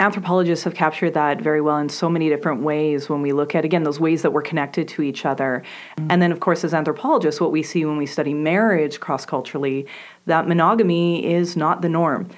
anthropologists 0.00 0.64
have 0.64 0.74
captured 0.74 1.12
that 1.12 1.40
very 1.40 1.60
well 1.60 1.76
in 1.76 1.88
so 1.90 2.08
many 2.08 2.30
different 2.30 2.62
ways 2.62 3.08
when 3.08 3.20
we 3.20 3.32
look 3.32 3.54
at, 3.54 3.64
again, 3.64 3.82
those 3.82 4.00
ways 4.00 4.22
that 4.22 4.32
we're 4.32 4.42
connected 4.42 4.88
to 4.88 5.02
each 5.02 5.26
other. 5.26 5.62
And 6.08 6.22
then, 6.22 6.32
of 6.32 6.40
course, 6.40 6.64
as 6.64 6.72
anthropologists, 6.72 7.40
what 7.40 7.52
we 7.52 7.62
see 7.62 7.84
when 7.84 7.98
we 7.98 8.06
study 8.06 8.32
marriage 8.32 8.98
cross 8.98 9.26
culturally, 9.26 9.86
that 10.24 10.48
monogamy 10.48 11.24
is 11.30 11.56
not 11.56 11.82
the 11.82 11.88
norm, 11.88 12.28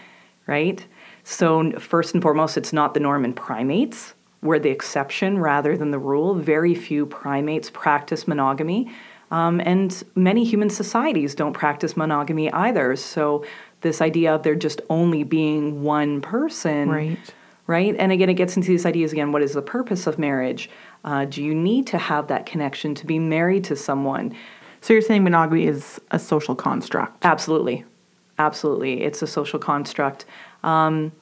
right? 0.47 0.85
So, 1.23 1.71
first 1.79 2.15
and 2.15 2.23
foremost, 2.23 2.57
it's 2.57 2.73
not 2.73 2.95
the 2.95 3.01
norm 3.01 3.25
in 3.25 3.33
primates. 3.33 4.15
We're 4.43 4.59
the 4.59 4.71
exception 4.71 5.39
rather 5.39 5.77
than 5.77 5.93
the 5.93 6.01
rule. 6.01 6.35
Very 6.35 6.75
few 6.75 7.07
primates 7.07 7.71
practice 7.71 8.27
monogamy. 8.27 8.91
Um, 9.31 9.61
and 9.61 10.03
many 10.17 10.45
human 10.45 10.69
societies 10.69 11.37
don't 11.37 11.53
practice 11.53 11.97
monogamy 11.97 12.53
either. 12.53 12.97
So, 12.97 13.45
this 13.83 14.01
idea 14.01 14.35
of 14.35 14.43
there 14.43 14.57
just 14.57 14.81
only 14.91 15.23
being 15.23 15.83
one 15.83 16.21
person 16.21 16.89
Right. 16.89 17.19
Right? 17.67 17.95
And 17.99 18.13
again, 18.13 18.29
it 18.29 18.35
gets 18.35 18.57
into 18.57 18.69
these 18.69 18.85
ideas 18.87 19.13
again 19.13 19.33
what 19.33 19.43
is 19.43 19.53
the 19.55 19.63
purpose 19.63 20.07
of 20.07 20.19
marriage? 20.19 20.69
Uh, 21.05 21.25
do 21.25 21.43
you 21.43 21.55
need 21.55 21.87
to 21.89 21.99
have 21.99 22.29
that 22.29 22.47
connection 22.47 22.95
to 22.97 23.07
be 23.07 23.19
married 23.19 23.65
to 23.65 23.77
someone? 23.77 24.35
So 24.81 24.93
you're 24.93 25.03
saying 25.03 25.23
monogamy 25.25 25.67
is 25.67 26.01
a 26.11 26.19
social 26.19 26.55
construct. 26.57 27.25
Absolutely. 27.25 27.85
Absolutely. 28.39 29.03
It's 29.03 29.23
a 29.23 29.27
social 29.27 29.59
construct. 29.59 30.25
Um, 30.65 31.13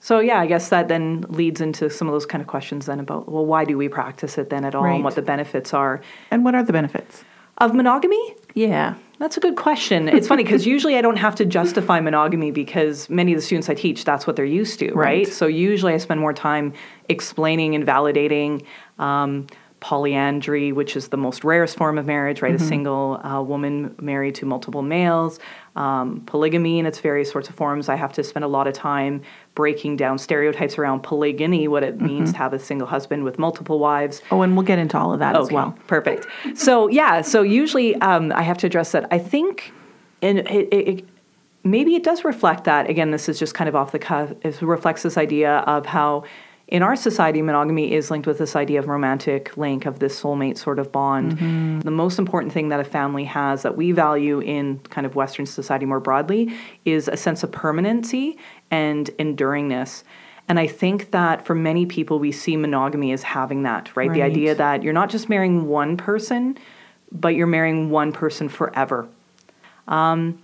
so, 0.00 0.18
yeah, 0.18 0.40
I 0.40 0.46
guess 0.46 0.68
that 0.70 0.88
then 0.88 1.24
leads 1.28 1.60
into 1.60 1.88
some 1.88 2.08
of 2.08 2.12
those 2.12 2.26
kind 2.26 2.42
of 2.42 2.48
questions 2.48 2.86
then 2.86 2.98
about, 2.98 3.28
well, 3.30 3.46
why 3.46 3.64
do 3.64 3.78
we 3.78 3.88
practice 3.88 4.36
it 4.36 4.50
then 4.50 4.64
at 4.64 4.74
all 4.74 4.82
Right. 4.82 4.94
and 4.96 5.04
what 5.04 5.14
the 5.14 5.22
benefits 5.22 5.72
are 5.72 6.00
And 6.32 6.44
what 6.44 6.56
are 6.56 6.64
the 6.64 6.72
benefits? 6.72 7.22
of 7.58 7.72
monogamy? 7.74 8.34
Yeah. 8.54 8.94
That's 9.22 9.36
a 9.36 9.40
good 9.40 9.54
question. 9.54 10.08
It's 10.08 10.26
funny 10.26 10.42
because 10.42 10.66
usually 10.66 10.96
I 10.96 11.00
don't 11.00 11.14
have 11.14 11.36
to 11.36 11.44
justify 11.44 12.00
monogamy 12.00 12.50
because 12.50 13.08
many 13.08 13.32
of 13.32 13.38
the 13.38 13.42
students 13.42 13.68
I 13.68 13.74
teach, 13.74 14.04
that's 14.04 14.26
what 14.26 14.34
they're 14.34 14.44
used 14.44 14.80
to, 14.80 14.86
right? 14.86 14.96
Right. 14.96 15.28
So 15.28 15.46
usually 15.46 15.94
I 15.94 15.98
spend 15.98 16.18
more 16.18 16.32
time 16.32 16.72
explaining 17.08 17.76
and 17.76 17.86
validating 17.86 18.64
um, 18.98 19.46
polyandry, 19.78 20.72
which 20.72 20.96
is 20.96 21.06
the 21.10 21.16
most 21.16 21.44
rarest 21.44 21.76
form 21.76 21.98
of 21.98 22.06
marriage, 22.06 22.42
right? 22.42 22.52
A 22.52 22.58
single 22.58 23.24
uh, 23.24 23.40
woman 23.40 23.94
married 24.00 24.34
to 24.36 24.44
multiple 24.44 24.82
males. 24.82 25.38
Um, 25.74 26.20
polygamy 26.26 26.78
in 26.78 26.84
its 26.84 26.98
various 26.98 27.30
sorts 27.30 27.48
of 27.48 27.54
forms. 27.54 27.88
I 27.88 27.94
have 27.94 28.12
to 28.12 28.22
spend 28.22 28.44
a 28.44 28.48
lot 28.48 28.66
of 28.66 28.74
time 28.74 29.22
breaking 29.54 29.96
down 29.96 30.18
stereotypes 30.18 30.76
around 30.76 31.00
polygyny, 31.00 31.66
what 31.66 31.82
it 31.82 31.98
means 31.98 32.32
to 32.32 32.36
have 32.36 32.52
a 32.52 32.58
single 32.58 32.86
husband 32.86 33.24
with 33.24 33.38
multiple 33.38 33.78
wives. 33.78 34.20
Oh, 34.30 34.42
and 34.42 34.54
we'll 34.54 34.66
get 34.66 34.78
into 34.78 34.98
all 34.98 35.14
of 35.14 35.18
that 35.20 35.34
as 35.34 35.50
well. 35.50 35.74
Perfect. 35.86 36.26
So 36.54 36.88
yeah, 36.88 37.22
so 37.22 37.40
usually 37.40 37.94
um, 37.96 38.32
I 38.34 38.42
have 38.42 38.58
to 38.58 38.66
address 38.66 38.92
that. 38.92 39.08
I 39.10 39.18
think, 39.18 39.72
and 40.20 40.40
it, 40.40 40.68
it, 40.74 41.04
maybe 41.64 41.94
it 41.94 42.04
does 42.04 42.22
reflect 42.22 42.64
that. 42.64 42.90
Again, 42.90 43.10
this 43.10 43.26
is 43.26 43.38
just 43.38 43.54
kind 43.54 43.66
of 43.66 43.74
off 43.74 43.92
the 43.92 43.98
cuff. 43.98 44.30
It 44.42 44.60
reflects 44.60 45.02
this 45.02 45.16
idea 45.16 45.60
of 45.60 45.86
how. 45.86 46.24
In 46.72 46.82
our 46.82 46.96
society, 46.96 47.42
monogamy 47.42 47.92
is 47.92 48.10
linked 48.10 48.26
with 48.26 48.38
this 48.38 48.56
idea 48.56 48.78
of 48.78 48.88
romantic 48.88 49.54
link, 49.58 49.84
of 49.84 49.98
this 49.98 50.18
soulmate 50.18 50.56
sort 50.56 50.78
of 50.78 50.90
bond. 50.90 51.32
The 51.82 51.90
most 51.90 52.18
important 52.18 52.50
thing 52.54 52.70
that 52.70 52.80
a 52.80 52.84
family 52.84 53.24
has 53.24 53.60
that 53.60 53.76
we 53.76 53.92
value 53.92 54.40
in 54.40 54.78
kind 54.88 55.06
of 55.06 55.14
Western 55.14 55.44
society 55.44 55.84
more 55.84 56.00
broadly 56.00 56.50
is 56.86 57.08
a 57.08 57.16
sense 57.18 57.42
of 57.42 57.52
permanency 57.52 58.38
and 58.70 59.10
enduringness. 59.18 60.02
And 60.48 60.58
I 60.58 60.66
think 60.66 61.10
that 61.10 61.44
for 61.44 61.54
many 61.54 61.84
people, 61.84 62.18
we 62.18 62.32
see 62.32 62.56
monogamy 62.56 63.12
as 63.12 63.22
having 63.22 63.64
that, 63.64 63.94
right? 63.94 64.10
The 64.10 64.22
idea 64.22 64.54
that 64.54 64.82
you're 64.82 64.94
not 64.94 65.10
just 65.10 65.28
marrying 65.28 65.68
one 65.68 65.98
person, 65.98 66.56
but 67.10 67.34
you're 67.34 67.46
marrying 67.46 67.90
one 67.90 68.12
person 68.12 68.48
forever. 68.48 69.06
Um, 69.88 70.42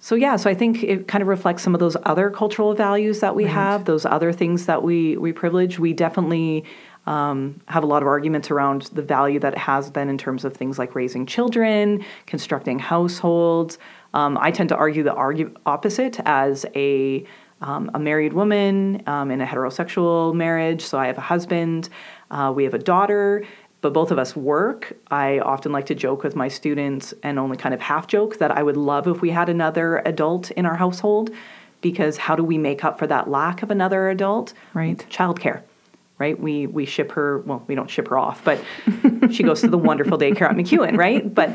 so 0.00 0.14
yeah, 0.14 0.36
so 0.36 0.48
I 0.48 0.54
think 0.54 0.82
it 0.84 1.08
kind 1.08 1.22
of 1.22 1.28
reflects 1.28 1.62
some 1.62 1.74
of 1.74 1.80
those 1.80 1.96
other 2.04 2.30
cultural 2.30 2.74
values 2.74 3.20
that 3.20 3.34
we 3.34 3.44
have, 3.44 3.84
those 3.84 4.06
other 4.06 4.32
things 4.32 4.66
that 4.66 4.82
we 4.82 5.16
we 5.16 5.32
privilege. 5.32 5.78
We 5.78 5.92
definitely 5.92 6.64
um, 7.06 7.60
have 7.66 7.82
a 7.82 7.86
lot 7.86 8.02
of 8.02 8.08
arguments 8.08 8.50
around 8.50 8.82
the 8.92 9.02
value 9.02 9.40
that 9.40 9.54
it 9.54 9.58
has 9.58 9.90
then 9.92 10.08
in 10.08 10.18
terms 10.18 10.44
of 10.44 10.54
things 10.54 10.78
like 10.78 10.94
raising 10.94 11.26
children, 11.26 12.04
constructing 12.26 12.78
households. 12.78 13.78
Um, 14.14 14.38
I 14.40 14.50
tend 14.50 14.68
to 14.68 14.76
argue 14.76 15.02
the 15.02 15.14
argue 15.14 15.52
opposite 15.66 16.20
as 16.24 16.64
a 16.76 17.26
um, 17.60 17.90
a 17.92 17.98
married 17.98 18.34
woman 18.34 19.02
um, 19.06 19.32
in 19.32 19.40
a 19.40 19.46
heterosexual 19.46 20.32
marriage. 20.32 20.82
So 20.82 20.96
I 20.96 21.08
have 21.08 21.18
a 21.18 21.22
husband, 21.22 21.88
uh, 22.30 22.52
we 22.54 22.62
have 22.62 22.74
a 22.74 22.78
daughter, 22.78 23.44
but 23.80 23.92
both 23.92 24.10
of 24.10 24.18
us 24.18 24.34
work. 24.34 24.96
I 25.10 25.38
often 25.38 25.72
like 25.72 25.86
to 25.86 25.94
joke 25.94 26.22
with 26.22 26.34
my 26.34 26.48
students 26.48 27.14
and 27.22 27.38
only 27.38 27.56
kind 27.56 27.74
of 27.74 27.80
half 27.80 28.06
joke 28.06 28.38
that 28.38 28.50
I 28.50 28.62
would 28.62 28.76
love 28.76 29.06
if 29.06 29.20
we 29.20 29.30
had 29.30 29.48
another 29.48 30.02
adult 30.04 30.50
in 30.52 30.66
our 30.66 30.76
household 30.76 31.30
because 31.80 32.16
how 32.16 32.34
do 32.34 32.42
we 32.42 32.58
make 32.58 32.84
up 32.84 32.98
for 32.98 33.06
that 33.06 33.30
lack 33.30 33.62
of 33.62 33.70
another 33.70 34.08
adult? 34.08 34.52
Right. 34.74 34.98
Childcare. 35.10 35.62
Right? 36.18 36.38
We 36.38 36.66
we 36.66 36.84
ship 36.84 37.12
her, 37.12 37.38
well, 37.40 37.62
we 37.68 37.76
don't 37.76 37.88
ship 37.88 38.08
her 38.08 38.18
off, 38.18 38.42
but 38.42 38.60
she 39.30 39.44
goes 39.44 39.60
to 39.60 39.68
the 39.68 39.78
wonderful 39.78 40.18
daycare 40.18 40.50
at 40.50 40.56
MacEwan, 40.56 40.96
right? 40.96 41.32
But 41.32 41.50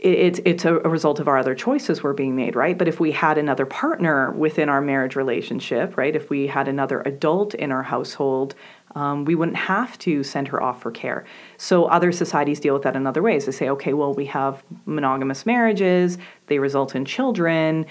it's 0.00 0.40
it's 0.46 0.64
a, 0.64 0.74
result 0.74 1.20
of 1.20 1.28
our 1.28 1.36
other 1.36 1.54
choices 1.54 2.02
we're 2.02 2.14
being 2.14 2.34
made, 2.34 2.56
right? 2.56 2.76
But 2.76 2.88
if 2.88 3.00
we 3.00 3.12
had 3.12 3.36
another 3.36 3.66
partner 3.66 4.32
within 4.32 4.68
our 4.68 4.80
marriage 4.80 5.14
relationship, 5.14 5.96
right? 5.96 6.16
If 6.16 6.30
we 6.30 6.46
had 6.46 6.68
another 6.68 7.02
adult 7.02 7.54
in 7.54 7.70
our 7.70 7.82
household, 7.82 8.54
um, 8.94 9.24
we 9.24 9.34
wouldn't 9.34 9.58
have 9.58 9.98
to 9.98 10.22
send 10.22 10.48
her 10.48 10.62
off 10.62 10.80
for 10.80 10.90
care. 10.90 11.24
So 11.58 11.84
other 11.84 12.12
societies 12.12 12.60
deal 12.60 12.74
with 12.74 12.82
that 12.84 12.96
in 12.96 13.06
other 13.06 13.22
ways. 13.22 13.44
They 13.44 13.52
say, 13.52 13.68
okay, 13.68 13.92
well, 13.92 14.14
we 14.14 14.26
have 14.26 14.62
monogamous 14.86 15.44
marriages; 15.44 16.16
they 16.46 16.58
result 16.58 16.94
in 16.94 17.04
children. 17.04 17.84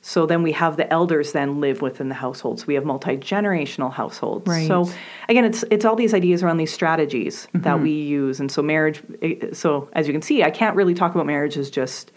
So 0.00 0.26
then 0.26 0.42
we 0.42 0.52
have 0.52 0.76
the 0.76 0.90
elders 0.92 1.32
then 1.32 1.60
live 1.60 1.82
within 1.82 2.08
the 2.08 2.14
households. 2.14 2.66
We 2.66 2.74
have 2.74 2.84
multi 2.84 3.16
generational 3.16 3.92
households. 3.92 4.46
Right. 4.46 4.66
So 4.66 4.88
again, 5.28 5.44
it's 5.44 5.64
it's 5.70 5.84
all 5.84 5.96
these 5.96 6.14
ideas 6.14 6.42
around 6.42 6.58
these 6.58 6.72
strategies 6.72 7.48
that 7.52 7.74
mm-hmm. 7.74 7.82
we 7.82 7.90
use, 7.90 8.40
and 8.40 8.50
so 8.50 8.62
marriage. 8.62 9.02
Eh, 9.22 9.52
so 9.52 9.88
as 9.92 10.06
you 10.06 10.12
can 10.12 10.22
see, 10.22 10.44
I 10.44 10.50
can't 10.50 10.76
really 10.76 10.94
talk 10.94 11.14
about 11.14 11.26
marriage 11.26 11.56
as 11.56 11.68
just 11.68 12.12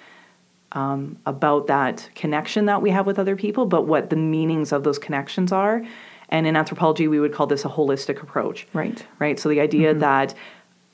um, 0.74 1.18
about 1.26 1.68
that 1.68 2.10
connection 2.16 2.66
that 2.66 2.82
we 2.82 2.92
have 2.92 3.06
with 3.06 3.20
other 3.20 3.36
people, 3.36 3.66
but 3.66 3.88
what 3.88 4.10
the 4.10 4.16
meanings 4.16 4.72
of 4.72 4.84
those 4.84 5.00
connections 5.00 5.52
are. 5.52 5.84
And 6.30 6.48
in 6.48 6.56
anthropology, 6.56 7.08
we 7.08 7.20
would 7.20 7.34
call 7.34 7.48
this 7.48 7.66
a 7.66 7.70
holistic 7.70 8.22
approach 8.22 8.66
Right. 8.74 9.06
right? 9.20 9.38
So 9.38 9.50
the 9.50 9.60
idea 9.60 9.92
mm-hmm. 9.92 10.00
that 10.00 10.34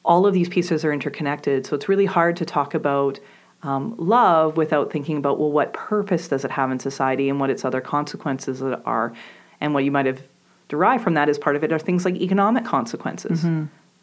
all 0.03 0.25
of 0.25 0.33
these 0.33 0.49
pieces 0.49 0.83
are 0.83 0.91
interconnected. 0.91 1.65
So 1.65 1.75
it's 1.75 1.87
really 1.87 2.05
hard 2.05 2.37
to 2.37 2.45
talk 2.45 2.73
about 2.73 3.19
um, 3.67 3.93
love 3.97 4.55
without 4.55 4.91
thinking 4.91 5.17
about, 5.17 5.39
well, 5.39 5.51
what 5.51 5.73
purpose 5.73 6.27
does 6.29 6.45
it 6.45 6.51
have 6.51 6.71
in 6.71 6.79
society 6.79 7.27
and 7.29 7.37
what 7.39 7.49
its 7.49 7.65
other 7.65 7.81
consequences 7.81 8.61
are? 8.61 9.13
And 9.59 9.73
what 9.73 9.83
you 9.83 9.91
might 9.91 10.05
have 10.05 10.21
derived 10.69 11.03
from 11.03 11.15
that 11.15 11.27
as 11.27 11.37
part 11.37 11.55
of 11.57 11.63
it 11.65 11.71
are 11.73 11.79
things 11.79 12.05
like 12.05 12.15
economic 12.15 12.63
consequences, 12.63 13.43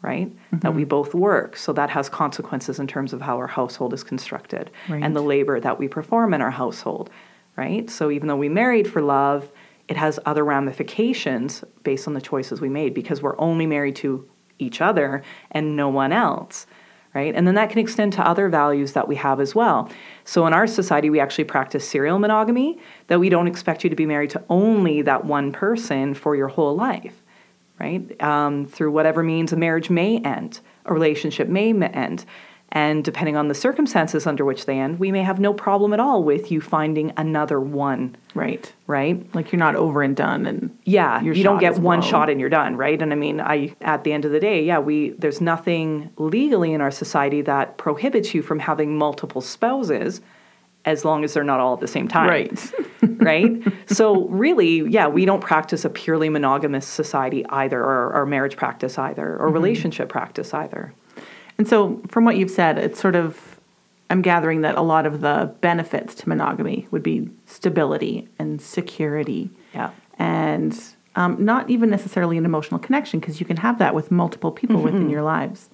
right? 0.03 0.31
That 0.51 0.75
we 0.75 0.83
both 0.83 1.15
work. 1.15 1.57
So 1.57 1.73
that 1.73 1.89
has 1.89 2.09
consequences 2.09 2.79
in 2.79 2.85
terms 2.85 3.11
of 3.13 3.21
how 3.21 3.37
our 3.37 3.47
household 3.47 3.91
is 3.93 4.03
constructed 4.03 4.69
Right. 4.87 5.01
and 5.03 5.15
the 5.15 5.21
labor 5.23 5.59
that 5.59 5.79
we 5.79 5.87
perform 5.87 6.33
in 6.35 6.41
our 6.41 6.51
household, 6.51 7.09
right? 7.55 7.89
So 7.89 8.11
even 8.11 8.27
though 8.27 8.35
we 8.35 8.49
married 8.49 8.87
for 8.87 9.01
love, 9.01 9.49
it 9.87 9.97
has 9.97 10.19
other 10.27 10.43
ramifications 10.45 11.63
based 11.83 12.07
on 12.07 12.13
the 12.13 12.21
choices 12.21 12.61
we 12.61 12.69
made 12.69 12.93
because 12.93 13.21
we're 13.23 13.39
only 13.39 13.65
married 13.65 13.95
to 13.97 14.27
each 14.59 14.79
other 14.81 15.23
and 15.51 15.75
no 15.75 15.89
one 15.89 16.11
else, 16.11 16.67
right? 17.15 17.33
And 17.33 17.47
then 17.47 17.55
that 17.55 17.69
can 17.69 17.79
extend 17.79 18.13
to 18.13 18.27
other 18.27 18.49
values 18.49 18.91
that 18.91 19.07
we 19.07 19.15
have 19.15 19.39
as 19.39 19.55
well. 19.55 19.89
So 20.25 20.45
in 20.45 20.53
our 20.53 20.67
society, 20.67 21.09
we 21.09 21.21
actually 21.21 21.45
practice 21.45 21.87
serial 21.87 22.19
monogamy, 22.19 22.77
that 23.07 23.19
we 23.19 23.29
don't 23.29 23.47
expect 23.47 23.83
you 23.85 23.89
to 23.89 23.95
be 23.95 24.05
married 24.05 24.31
to 24.31 24.43
only 24.49 25.01
that 25.03 25.23
one 25.23 25.53
person 25.53 26.13
for 26.13 26.35
your 26.35 26.49
whole 26.49 26.75
life. 26.75 27.23
right? 27.79 28.21
Um, 28.21 28.65
through 28.65 28.91
whatever 28.91 29.23
means, 29.23 29.51
a 29.53 29.57
marriage 29.57 29.89
may 29.89 30.19
end, 30.19 30.59
a 30.85 30.93
relationship 30.93 31.47
may 31.47 31.73
end. 31.73 32.25
And 32.75 33.05
depending 33.05 33.37
on 33.37 33.47
the 33.47 33.55
circumstances 33.55 34.27
under 34.27 34.43
which 34.43 34.65
they 34.65 34.77
end, 34.77 34.99
we 34.99 35.09
may 35.09 35.23
have 35.23 35.39
no 35.39 35.53
problem 35.53 35.93
at 35.93 36.01
all 36.01 36.25
with 36.25 36.51
you 36.51 36.59
finding 36.59 37.13
another 37.15 37.57
one. 37.57 38.17
Right. 38.33 38.71
Right? 38.85 39.33
Like 39.33 39.53
you're 39.53 39.59
not 39.59 39.77
over 39.77 40.03
and 40.03 40.13
done 40.13 40.45
and 40.45 40.77
yeah, 40.83 41.21
you 41.21 41.41
don't 41.41 41.59
get 41.59 41.79
one 41.79 42.01
blown. 42.01 42.11
shot 42.11 42.29
and 42.29 42.37
you're 42.37 42.49
done, 42.49 42.75
right? 42.75 43.01
And 43.01 43.13
I 43.13 43.15
mean, 43.15 43.39
I 43.39 43.73
at 43.79 44.03
the 44.03 44.11
end 44.11 44.25
of 44.25 44.31
the 44.31 44.41
day, 44.41 44.61
yeah, 44.61 44.79
we 44.79 45.11
there's 45.11 45.39
nothing 45.39 46.11
legally 46.17 46.73
in 46.73 46.81
our 46.81 46.91
society 46.91 47.41
that 47.43 47.77
prohibits 47.77 48.33
you 48.33 48.41
from 48.41 48.59
having 48.59 48.97
multiple 48.97 49.39
spouses 49.39 50.19
as 50.83 51.05
long 51.05 51.23
as 51.23 51.33
they're 51.33 51.45
not 51.45 51.61
all 51.61 51.75
at 51.75 51.79
the 51.79 51.87
same 51.87 52.09
time. 52.09 52.27
Right. 52.27 52.73
right? 53.01 53.73
So 53.87 54.27
really, 54.27 54.81
yeah, 54.89 55.07
we 55.07 55.23
don't 55.23 55.41
practice 55.41 55.85
a 55.85 55.89
purely 55.89 56.27
monogamous 56.27 56.85
society 56.85 57.45
either, 57.47 57.81
or, 57.81 58.13
or 58.13 58.25
marriage 58.25 58.57
practice 58.57 58.97
either, 58.97 59.37
or 59.37 59.45
mm-hmm. 59.45 59.53
relationship 59.53 60.09
practice 60.09 60.53
either. 60.53 60.93
And 61.57 61.67
so, 61.67 62.01
from 62.07 62.25
what 62.25 62.37
you've 62.37 62.51
said, 62.51 62.77
it's 62.77 62.99
sort 62.99 63.15
of, 63.15 63.59
I'm 64.09 64.21
gathering 64.21 64.61
that 64.61 64.75
a 64.75 64.81
lot 64.81 65.05
of 65.05 65.21
the 65.21 65.53
benefits 65.61 66.13
to 66.15 66.29
monogamy 66.29 66.87
would 66.91 67.03
be 67.03 67.29
stability 67.45 68.27
and 68.37 68.61
security. 68.61 69.49
Yeah. 69.73 69.91
And 70.19 70.77
um, 71.15 71.43
not 71.43 71.69
even 71.69 71.89
necessarily 71.89 72.37
an 72.37 72.45
emotional 72.45 72.79
connection, 72.79 73.19
because 73.19 73.39
you 73.39 73.45
can 73.45 73.57
have 73.57 73.79
that 73.79 73.95
with 73.95 74.11
multiple 74.11 74.51
people 74.51 74.81
within 74.81 75.09
your 75.09 75.21
lives. 75.21 75.69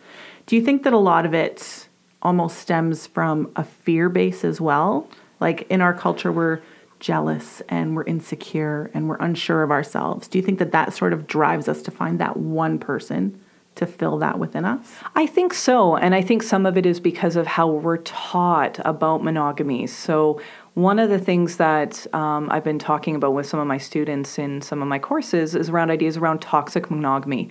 Do 0.45 0.55
you 0.55 0.63
think 0.63 0.83
that 0.83 0.93
a 0.93 0.97
lot 0.97 1.25
of 1.25 1.33
it 1.33 1.87
almost 2.21 2.59
stems 2.59 3.07
from 3.07 3.51
a 3.55 3.63
fear 3.63 4.07
base 4.09 4.43
as 4.43 4.61
well? 4.61 5.07
Like 5.39 5.65
in 5.71 5.81
our 5.81 5.93
culture, 5.93 6.31
we're 6.31 6.61
jealous 6.99 7.63
and 7.67 7.95
we're 7.95 8.03
insecure 8.03 8.91
and 8.93 9.09
we're 9.09 9.17
unsure 9.17 9.63
of 9.63 9.71
ourselves. 9.71 10.27
Do 10.27 10.37
you 10.37 10.43
think 10.43 10.59
that 10.59 10.71
that 10.71 10.93
sort 10.93 11.13
of 11.13 11.25
drives 11.25 11.67
us 11.67 11.81
to 11.81 11.91
find 11.91 12.19
that 12.19 12.37
one 12.37 12.77
person 12.77 13.40
to 13.81 13.87
fill 13.87 14.17
that 14.19 14.39
within 14.39 14.63
us? 14.63 14.87
I 15.15 15.25
think 15.25 15.53
so. 15.53 15.97
And 15.97 16.15
I 16.15 16.21
think 16.21 16.43
some 16.43 16.65
of 16.65 16.77
it 16.77 16.85
is 16.85 16.99
because 16.99 17.35
of 17.35 17.47
how 17.47 17.67
we're 17.67 17.97
taught 17.97 18.79
about 18.85 19.23
monogamy. 19.23 19.87
So, 19.87 20.41
one 20.73 20.99
of 20.99 21.09
the 21.09 21.19
things 21.19 21.57
that 21.57 22.07
um, 22.15 22.49
I've 22.49 22.63
been 22.63 22.79
talking 22.79 23.15
about 23.15 23.33
with 23.33 23.45
some 23.45 23.59
of 23.59 23.67
my 23.67 23.77
students 23.77 24.39
in 24.39 24.61
some 24.61 24.81
of 24.81 24.87
my 24.87 24.99
courses 24.99 25.53
is 25.53 25.69
around 25.69 25.91
ideas 25.91 26.15
around 26.15 26.41
toxic 26.41 26.89
monogamy 26.89 27.49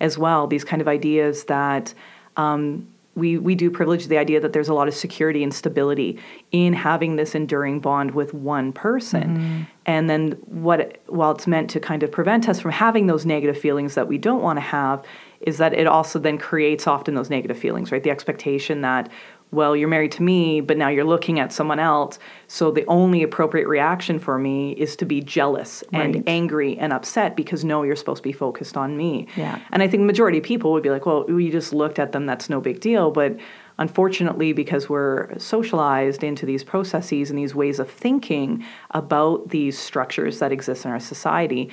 as 0.00 0.16
well. 0.16 0.46
These 0.46 0.62
kind 0.62 0.80
of 0.80 0.86
ideas 0.86 1.44
that 1.44 1.92
um, 2.36 2.86
we, 3.16 3.38
we 3.38 3.56
do 3.56 3.70
privilege 3.70 4.06
the 4.06 4.18
idea 4.18 4.40
that 4.40 4.52
there's 4.52 4.68
a 4.68 4.74
lot 4.74 4.86
of 4.86 4.94
security 4.94 5.42
and 5.42 5.52
stability 5.52 6.18
in 6.52 6.72
having 6.72 7.16
this 7.16 7.34
enduring 7.34 7.80
bond 7.80 8.12
with 8.12 8.32
one 8.32 8.72
person. 8.72 9.66
And 9.84 10.08
then, 10.08 10.32
what 10.46 11.00
while 11.06 11.32
it's 11.32 11.48
meant 11.48 11.70
to 11.70 11.80
kind 11.80 12.02
of 12.02 12.12
prevent 12.12 12.48
us 12.48 12.60
from 12.60 12.70
having 12.70 13.06
those 13.06 13.26
negative 13.26 13.58
feelings 13.58 13.96
that 13.96 14.06
we 14.06 14.16
don't 14.16 14.42
want 14.42 14.58
to 14.58 14.62
have, 14.62 15.04
is 15.40 15.58
that 15.58 15.72
it 15.72 15.86
also 15.86 16.18
then 16.18 16.38
creates 16.38 16.86
often 16.86 17.14
those 17.14 17.30
negative 17.30 17.58
feelings, 17.58 17.90
right? 17.90 18.02
The 18.02 18.10
expectation 18.10 18.82
that, 18.82 19.08
well, 19.50 19.74
you're 19.74 19.88
married 19.88 20.12
to 20.12 20.22
me, 20.22 20.60
but 20.60 20.76
now 20.76 20.88
you're 20.88 21.04
looking 21.04 21.40
at 21.40 21.52
someone 21.52 21.80
else. 21.80 22.18
So 22.46 22.70
the 22.70 22.84
only 22.86 23.22
appropriate 23.22 23.66
reaction 23.66 24.18
for 24.18 24.38
me 24.38 24.72
is 24.72 24.94
to 24.96 25.04
be 25.06 25.20
jealous 25.22 25.82
Right. 25.92 26.14
and 26.14 26.28
angry 26.28 26.78
and 26.78 26.92
upset 26.92 27.36
because 27.36 27.64
no, 27.64 27.82
you're 27.82 27.96
supposed 27.96 28.22
to 28.22 28.28
be 28.28 28.32
focused 28.32 28.76
on 28.76 28.96
me. 28.96 29.26
Yeah. 29.36 29.58
And 29.72 29.82
I 29.82 29.88
think 29.88 30.02
the 30.02 30.06
majority 30.06 30.38
of 30.38 30.44
people 30.44 30.72
would 30.72 30.82
be 30.82 30.90
like, 30.90 31.06
well, 31.06 31.24
we 31.24 31.50
just 31.50 31.72
looked 31.72 31.98
at 31.98 32.12
them, 32.12 32.26
that's 32.26 32.50
no 32.50 32.60
big 32.60 32.80
deal. 32.80 33.10
But 33.10 33.38
unfortunately, 33.78 34.52
because 34.52 34.88
we're 34.90 35.36
socialized 35.38 36.22
into 36.22 36.44
these 36.44 36.62
processes 36.62 37.30
and 37.30 37.38
these 37.38 37.54
ways 37.54 37.78
of 37.80 37.90
thinking 37.90 38.62
about 38.90 39.48
these 39.48 39.78
structures 39.78 40.38
that 40.38 40.52
exist 40.52 40.84
in 40.84 40.90
our 40.90 41.00
society, 41.00 41.70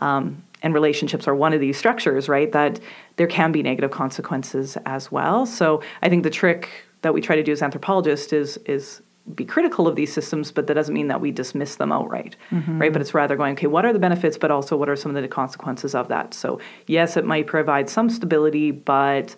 um, 0.00 0.42
and 0.62 0.74
relationships 0.74 1.26
are 1.26 1.34
one 1.34 1.52
of 1.52 1.60
these 1.60 1.76
structures, 1.78 2.28
right? 2.28 2.52
That 2.52 2.80
there 3.16 3.26
can 3.26 3.52
be 3.52 3.62
negative 3.62 3.90
consequences 3.90 4.76
as 4.86 5.10
well. 5.10 5.46
So 5.46 5.82
I 6.02 6.08
think 6.08 6.22
the 6.22 6.30
trick 6.30 6.68
that 7.02 7.14
we 7.14 7.20
try 7.20 7.36
to 7.36 7.42
do 7.42 7.52
as 7.52 7.62
anthropologists 7.62 8.32
is 8.32 8.56
is 8.66 9.02
be 9.34 9.44
critical 9.44 9.86
of 9.86 9.94
these 9.96 10.12
systems, 10.12 10.50
but 10.50 10.66
that 10.66 10.74
doesn't 10.74 10.94
mean 10.94 11.08
that 11.08 11.20
we 11.20 11.30
dismiss 11.30 11.76
them 11.76 11.92
outright, 11.92 12.34
right? 12.50 12.92
But 12.92 13.00
it's 13.00 13.14
rather 13.14 13.36
going, 13.36 13.52
okay, 13.52 13.66
what 13.68 13.84
are 13.84 13.92
the 13.92 13.98
benefits, 13.98 14.36
but 14.38 14.50
also 14.50 14.76
what 14.76 14.88
are 14.88 14.96
some 14.96 15.14
of 15.14 15.22
the 15.22 15.28
consequences 15.28 15.94
of 15.94 16.08
that? 16.08 16.34
So 16.34 16.58
yes, 16.86 17.16
it 17.16 17.24
might 17.24 17.46
provide 17.46 17.88
some 17.88 18.08
stability, 18.10 18.70
but 18.72 19.36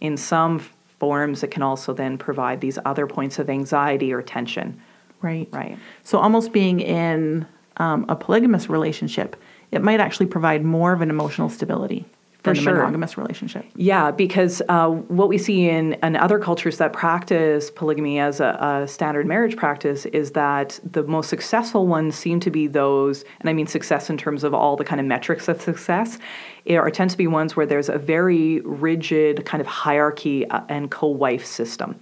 in 0.00 0.16
some 0.16 0.58
forms, 0.98 1.42
it 1.42 1.50
can 1.50 1.62
also 1.62 1.92
then 1.92 2.18
provide 2.18 2.60
these 2.60 2.78
other 2.84 3.06
points 3.06 3.38
of 3.38 3.48
anxiety 3.50 4.12
or 4.12 4.22
tension, 4.22 4.80
Right. 5.20 5.48
right? 5.52 5.78
So 6.02 6.18
almost 6.18 6.52
being 6.52 6.80
in 6.80 7.46
um, 7.76 8.06
a 8.08 8.16
polygamous 8.16 8.68
relationship, 8.68 9.36
it 9.74 9.82
might 9.82 10.00
actually 10.00 10.26
provide 10.26 10.64
more 10.64 10.92
of 10.92 11.00
an 11.00 11.10
emotional 11.10 11.48
stability 11.48 12.04
For 12.42 12.54
sure. 12.54 12.74
monogamous 12.74 13.16
relationship. 13.18 13.64
Yeah, 13.76 14.10
because 14.10 14.62
uh, 14.68 14.88
what 14.88 15.28
we 15.28 15.38
see 15.38 15.68
in, 15.68 15.94
in 16.02 16.14
other 16.16 16.38
cultures 16.38 16.78
that 16.78 16.92
practice 16.92 17.70
polygamy 17.70 18.18
as 18.20 18.40
a, 18.40 18.82
a 18.84 18.88
standard 18.88 19.26
marriage 19.26 19.56
practice 19.56 20.06
is 20.06 20.32
that 20.32 20.78
the 20.84 21.02
most 21.02 21.28
successful 21.28 21.86
ones 21.86 22.14
seem 22.14 22.40
to 22.40 22.50
be 22.50 22.66
those, 22.66 23.24
and 23.40 23.48
I 23.48 23.52
mean 23.52 23.66
success 23.66 24.10
in 24.10 24.16
terms 24.18 24.44
of 24.44 24.54
all 24.54 24.76
the 24.76 24.84
kind 24.84 25.00
of 25.00 25.06
metrics 25.06 25.48
of 25.48 25.60
success, 25.60 26.18
it- 26.64 26.76
are 26.76 26.90
tend 26.90 27.10
to 27.10 27.16
be 27.16 27.26
ones 27.26 27.56
where 27.56 27.66
there's 27.66 27.88
a 27.88 27.98
very 27.98 28.60
rigid 28.60 29.44
kind 29.44 29.60
of 29.60 29.66
hierarchy 29.66 30.46
uh, 30.48 30.60
and 30.68 30.90
co-wife 30.90 31.44
system. 31.44 31.98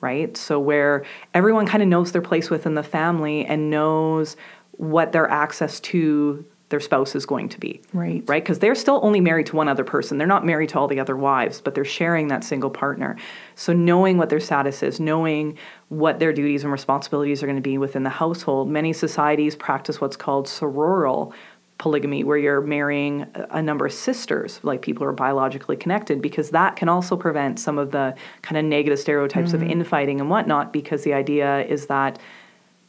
Right? 0.00 0.36
So, 0.36 0.60
where 0.60 1.04
everyone 1.34 1.66
kind 1.66 1.82
of 1.82 1.88
knows 1.88 2.12
their 2.12 2.22
place 2.22 2.50
within 2.50 2.74
the 2.76 2.84
family 2.84 3.44
and 3.44 3.68
knows 3.68 4.36
what 4.72 5.10
their 5.10 5.28
access 5.28 5.80
to 5.80 6.44
their 6.68 6.80
spouse 6.80 7.14
is 7.14 7.24
going 7.24 7.48
to 7.48 7.58
be 7.58 7.80
Right. 7.92 8.22
right? 8.26 8.42
Because 8.42 8.58
they're 8.58 8.74
still 8.74 9.00
only 9.02 9.20
married 9.20 9.46
to 9.46 9.56
one 9.56 9.68
other 9.68 9.84
person. 9.84 10.18
They're 10.18 10.26
not 10.26 10.44
married 10.44 10.68
to 10.70 10.78
all 10.78 10.88
the 10.88 11.00
other 11.00 11.16
wives, 11.16 11.60
but 11.60 11.74
they're 11.74 11.84
sharing 11.84 12.28
that 12.28 12.44
single 12.44 12.70
partner. 12.70 13.16
So 13.54 13.72
knowing 13.72 14.18
what 14.18 14.28
their 14.28 14.40
status 14.40 14.82
is, 14.82 15.00
knowing 15.00 15.56
what 15.88 16.18
their 16.18 16.32
duties 16.32 16.64
and 16.64 16.72
responsibilities 16.72 17.42
are 17.42 17.46
going 17.46 17.56
to 17.56 17.62
be 17.62 17.78
within 17.78 18.02
the 18.02 18.10
household, 18.10 18.68
many 18.68 18.92
societies 18.92 19.56
practice 19.56 20.00
what's 20.00 20.16
called 20.16 20.46
sororal 20.46 21.32
polygamy, 21.78 22.24
where 22.24 22.36
you're 22.36 22.60
marrying 22.60 23.24
a- 23.34 23.62
number 23.62 23.86
of 23.86 23.92
sisters, 23.92 24.58
like 24.64 24.82
people 24.82 25.04
who 25.04 25.08
are 25.08 25.12
biologically 25.12 25.76
connected, 25.76 26.20
because 26.20 26.50
that 26.50 26.74
can 26.74 26.88
also 26.88 27.16
prevent 27.16 27.60
some 27.60 27.78
of 27.78 27.92
the 27.92 28.14
kind 28.42 28.58
of 28.58 28.64
negative 28.64 28.98
stereotypes 28.98 29.52
of 29.52 29.60
mm-hmm. 29.60 29.70
infighting 29.70 30.20
and 30.20 30.28
whatnot, 30.28 30.72
because 30.72 31.04
the 31.04 31.14
idea 31.14 31.64
is 31.66 31.86
that 31.86 32.18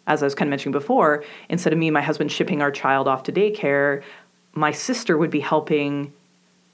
as 0.10 0.22
I 0.22 0.26
was 0.26 0.36
kind 0.36 0.48
of 0.48 0.50
mentioning 0.50 0.74
before, 0.74 1.24
instead 1.48 1.72
of 1.72 1.80
me 1.80 1.88
and 1.88 1.94
my 1.94 2.02
husband 2.02 2.32
shipping 2.32 2.62
our 2.62 2.72
child 2.72 3.08
off 3.08 3.24
to 3.24 3.32
daycare, 3.32 4.02
my 4.54 4.72
sister 4.72 5.18
would 5.18 5.30
be 5.30 5.40
helping 5.40 6.12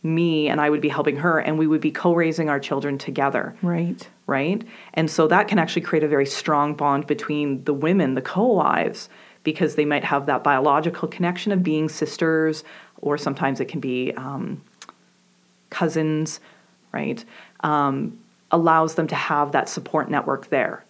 me 0.01 0.47
and 0.47 0.61
I 0.61 0.69
would 0.69 0.81
be 0.81 0.89
helping 0.89 1.17
her, 1.17 1.39
and 1.39 1.59
we 1.59 1.67
would 1.67 1.81
be 1.81 1.91
co 1.91 2.13
raising 2.13 2.49
our 2.49 2.59
children 2.59 2.97
together, 2.97 3.55
Right. 3.61 4.07
right? 4.25 4.63
And 4.93 5.11
so 5.11 5.27
that 5.27 5.47
can 5.47 5.59
actually 5.59 5.81
create 5.81 6.03
a 6.03 6.07
very 6.07 6.25
strong 6.25 6.75
bond 6.75 7.07
between 7.07 7.63
the 7.65 7.73
women, 7.73 8.15
the 8.15 8.21
co 8.21 8.45
wives, 8.45 9.09
because 9.43 9.75
they 9.75 9.85
might 9.85 10.03
have 10.03 10.27
that 10.27 10.43
biological 10.43 11.07
connection 11.07 11.51
of 11.51 11.61
being 11.63 11.89
sisters, 11.89 12.63
or 13.01 13.17
sometimes 13.17 13.59
it 13.59 13.65
can 13.65 13.79
be 13.79 14.13
um, 14.13 14.61
cousins, 15.71 16.39
right? 16.93 17.25
Um, 17.61 18.17
allows 18.51 18.95
them 18.95 19.07
to 19.07 19.15
have 19.15 19.51
that 19.51 19.67
support 19.67 20.09
network 20.09 20.49
there, 20.49 20.85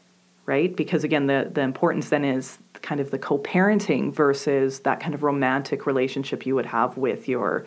right? 0.46 0.76
Because 0.76 1.04
again, 1.04 1.28
the, 1.28 1.50
the 1.52 1.62
importance 1.62 2.10
then 2.10 2.24
is 2.24 2.58
kind 2.82 3.02
of 3.02 3.12
the 3.12 3.20
co 3.20 3.40
parenting 3.40 4.14
versus 4.14 4.80
that 4.82 5.00
kind 5.00 5.14
of 5.14 5.24
romantic 5.24 5.86
relationship 5.86 6.46
you 6.46 6.56
would 6.56 6.68
have 6.68 6.98
with 6.98 7.28
your, 7.28 7.66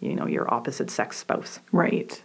you 0.00 0.14
know, 0.14 0.26
your 0.26 0.52
opposite 0.52 0.90
sex 0.90 1.18
spouse. 1.18 1.60
Right. 1.72 2.22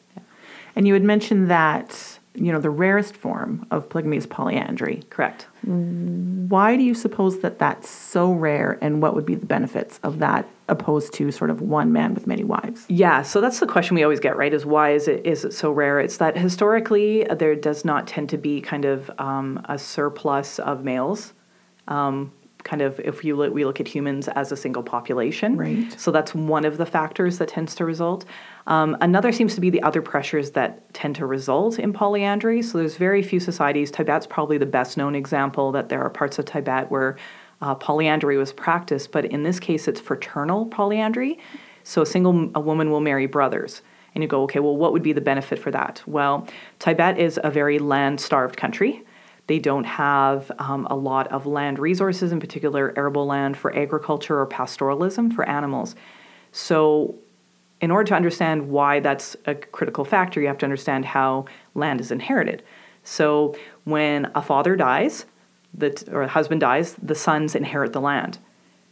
And 0.75 0.87
you 0.87 0.93
had 0.93 1.03
mentioned 1.03 1.49
that, 1.51 2.19
you 2.33 2.51
know, 2.51 2.59
the 2.59 2.69
rarest 2.69 3.15
form 3.15 3.65
of 3.71 3.89
polygamy 3.89 4.17
is 4.17 4.25
polyandry. 4.25 5.03
Correct. 5.09 5.47
Why 5.63 6.77
do 6.77 6.83
you 6.83 6.93
suppose 6.93 7.39
that 7.39 7.59
that's 7.59 7.89
so 7.89 8.31
rare 8.31 8.77
and 8.81 9.01
what 9.01 9.15
would 9.15 9.25
be 9.25 9.35
the 9.35 9.45
benefits 9.45 9.99
of 10.01 10.19
that 10.19 10.47
opposed 10.69 11.13
to 11.15 11.29
sort 11.31 11.49
of 11.49 11.61
one 11.61 11.91
man 11.91 12.13
with 12.13 12.27
many 12.27 12.43
wives? 12.43 12.85
Yeah, 12.87 13.21
so 13.21 13.41
that's 13.41 13.59
the 13.59 13.67
question 13.67 13.95
we 13.95 14.03
always 14.03 14.21
get, 14.21 14.37
right? 14.37 14.53
Is 14.53 14.65
why 14.65 14.91
is 14.91 15.07
it 15.07 15.25
is 15.25 15.43
it 15.43 15.53
so 15.53 15.71
rare? 15.71 15.99
It's 15.99 16.17
that 16.17 16.37
historically 16.37 17.25
there 17.25 17.55
does 17.55 17.83
not 17.83 18.07
tend 18.07 18.29
to 18.29 18.37
be 18.37 18.61
kind 18.61 18.85
of 18.85 19.11
um, 19.17 19.63
a 19.65 19.77
surplus 19.77 20.57
of 20.59 20.83
males. 20.85 21.33
Um, 21.87 22.31
kind 22.63 22.81
of 22.81 22.99
if 22.99 23.23
you 23.23 23.35
look, 23.35 23.53
we 23.53 23.65
look 23.65 23.79
at 23.79 23.87
humans 23.87 24.27
as 24.29 24.51
a 24.51 24.57
single 24.57 24.83
population, 24.83 25.57
Right. 25.57 25.99
So 25.99 26.11
that's 26.11 26.33
one 26.33 26.65
of 26.65 26.77
the 26.77 26.85
factors 26.85 27.37
that 27.37 27.49
tends 27.49 27.75
to 27.75 27.85
result. 27.85 28.25
Um, 28.67 28.97
another 29.01 29.31
seems 29.31 29.55
to 29.55 29.61
be 29.61 29.69
the 29.69 29.81
other 29.83 30.01
pressures 30.01 30.51
that 30.51 30.93
tend 30.93 31.15
to 31.17 31.25
result 31.25 31.79
in 31.79 31.93
polyandry. 31.93 32.61
So 32.61 32.77
there's 32.77 32.95
very 32.95 33.23
few 33.23 33.39
societies. 33.39 33.91
Tibet's 33.91 34.27
probably 34.27 34.57
the 34.57 34.65
best 34.65 34.97
known 34.97 35.15
example 35.15 35.71
that 35.71 35.89
there 35.89 36.01
are 36.01 36.09
parts 36.09 36.39
of 36.39 36.45
Tibet 36.45 36.91
where 36.91 37.17
uh, 37.61 37.75
polyandry 37.75 38.37
was 38.37 38.51
practiced, 38.51 39.11
but 39.11 39.25
in 39.25 39.43
this 39.43 39.59
case, 39.59 39.87
it's 39.87 39.99
fraternal 39.99 40.65
polyandry. 40.65 41.39
So 41.83 42.01
a 42.01 42.05
single 42.05 42.51
a 42.55 42.59
woman 42.59 42.89
will 42.89 43.01
marry 43.01 43.25
brothers. 43.25 43.81
And 44.13 44.23
you 44.23 44.27
go, 44.27 44.43
okay, 44.43 44.59
well, 44.59 44.75
what 44.75 44.91
would 44.91 45.03
be 45.03 45.13
the 45.13 45.21
benefit 45.21 45.57
for 45.57 45.71
that? 45.71 46.03
Well, 46.05 46.47
Tibet 46.79 47.17
is 47.17 47.39
a 47.43 47.49
very 47.49 47.79
land 47.79 48.19
starved 48.19 48.57
country. 48.57 49.03
They 49.51 49.59
don't 49.59 49.83
have 49.83 50.49
um, 50.59 50.87
a 50.89 50.95
lot 50.95 51.27
of 51.27 51.45
land 51.45 51.77
resources, 51.77 52.31
in 52.31 52.39
particular 52.39 52.93
arable 52.95 53.25
land 53.25 53.57
for 53.57 53.75
agriculture 53.75 54.39
or 54.39 54.47
pastoralism 54.47 55.29
for 55.35 55.43
animals. 55.43 55.93
So 56.53 57.15
in 57.81 57.91
order 57.91 58.07
to 58.07 58.15
understand 58.15 58.69
why 58.69 59.01
that's 59.01 59.35
a 59.45 59.55
critical 59.55 60.05
factor, 60.05 60.39
you 60.39 60.47
have 60.47 60.57
to 60.59 60.65
understand 60.65 61.03
how 61.03 61.47
land 61.75 61.99
is 61.99 62.11
inherited. 62.11 62.63
So 63.03 63.57
when 63.83 64.31
a 64.35 64.41
father 64.41 64.77
dies, 64.77 65.25
the, 65.77 66.01
or 66.09 66.21
a 66.21 66.29
husband 66.29 66.61
dies, 66.61 66.95
the 67.03 67.13
sons 67.13 67.53
inherit 67.53 67.91
the 67.91 67.99
land. 67.99 68.37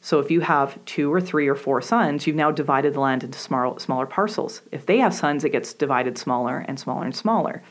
So 0.01 0.19
if 0.19 0.29
you 0.29 0.41
have 0.41 0.77
two 0.83 1.09
or 1.09 1.21
three 1.21 1.47
or 1.47 1.55
four 1.55 1.81
sons, 1.81 2.27
you've 2.27 2.35
now 2.35 2.51
divided 2.51 2.95
the 2.95 2.99
land 2.99 3.23
into 3.23 3.39
small, 3.39 3.79
smaller 3.79 4.05
parcels. 4.05 4.61
If 4.73 4.85
they 4.85 4.97
have 4.97 5.13
sons, 5.13 5.45
it 5.45 5.53
gets 5.53 5.71
divided 5.71 6.17
smaller 6.17 6.65
and 6.67 6.77
smaller 6.77 7.05
and 7.05 7.15
smaller, 7.15 7.63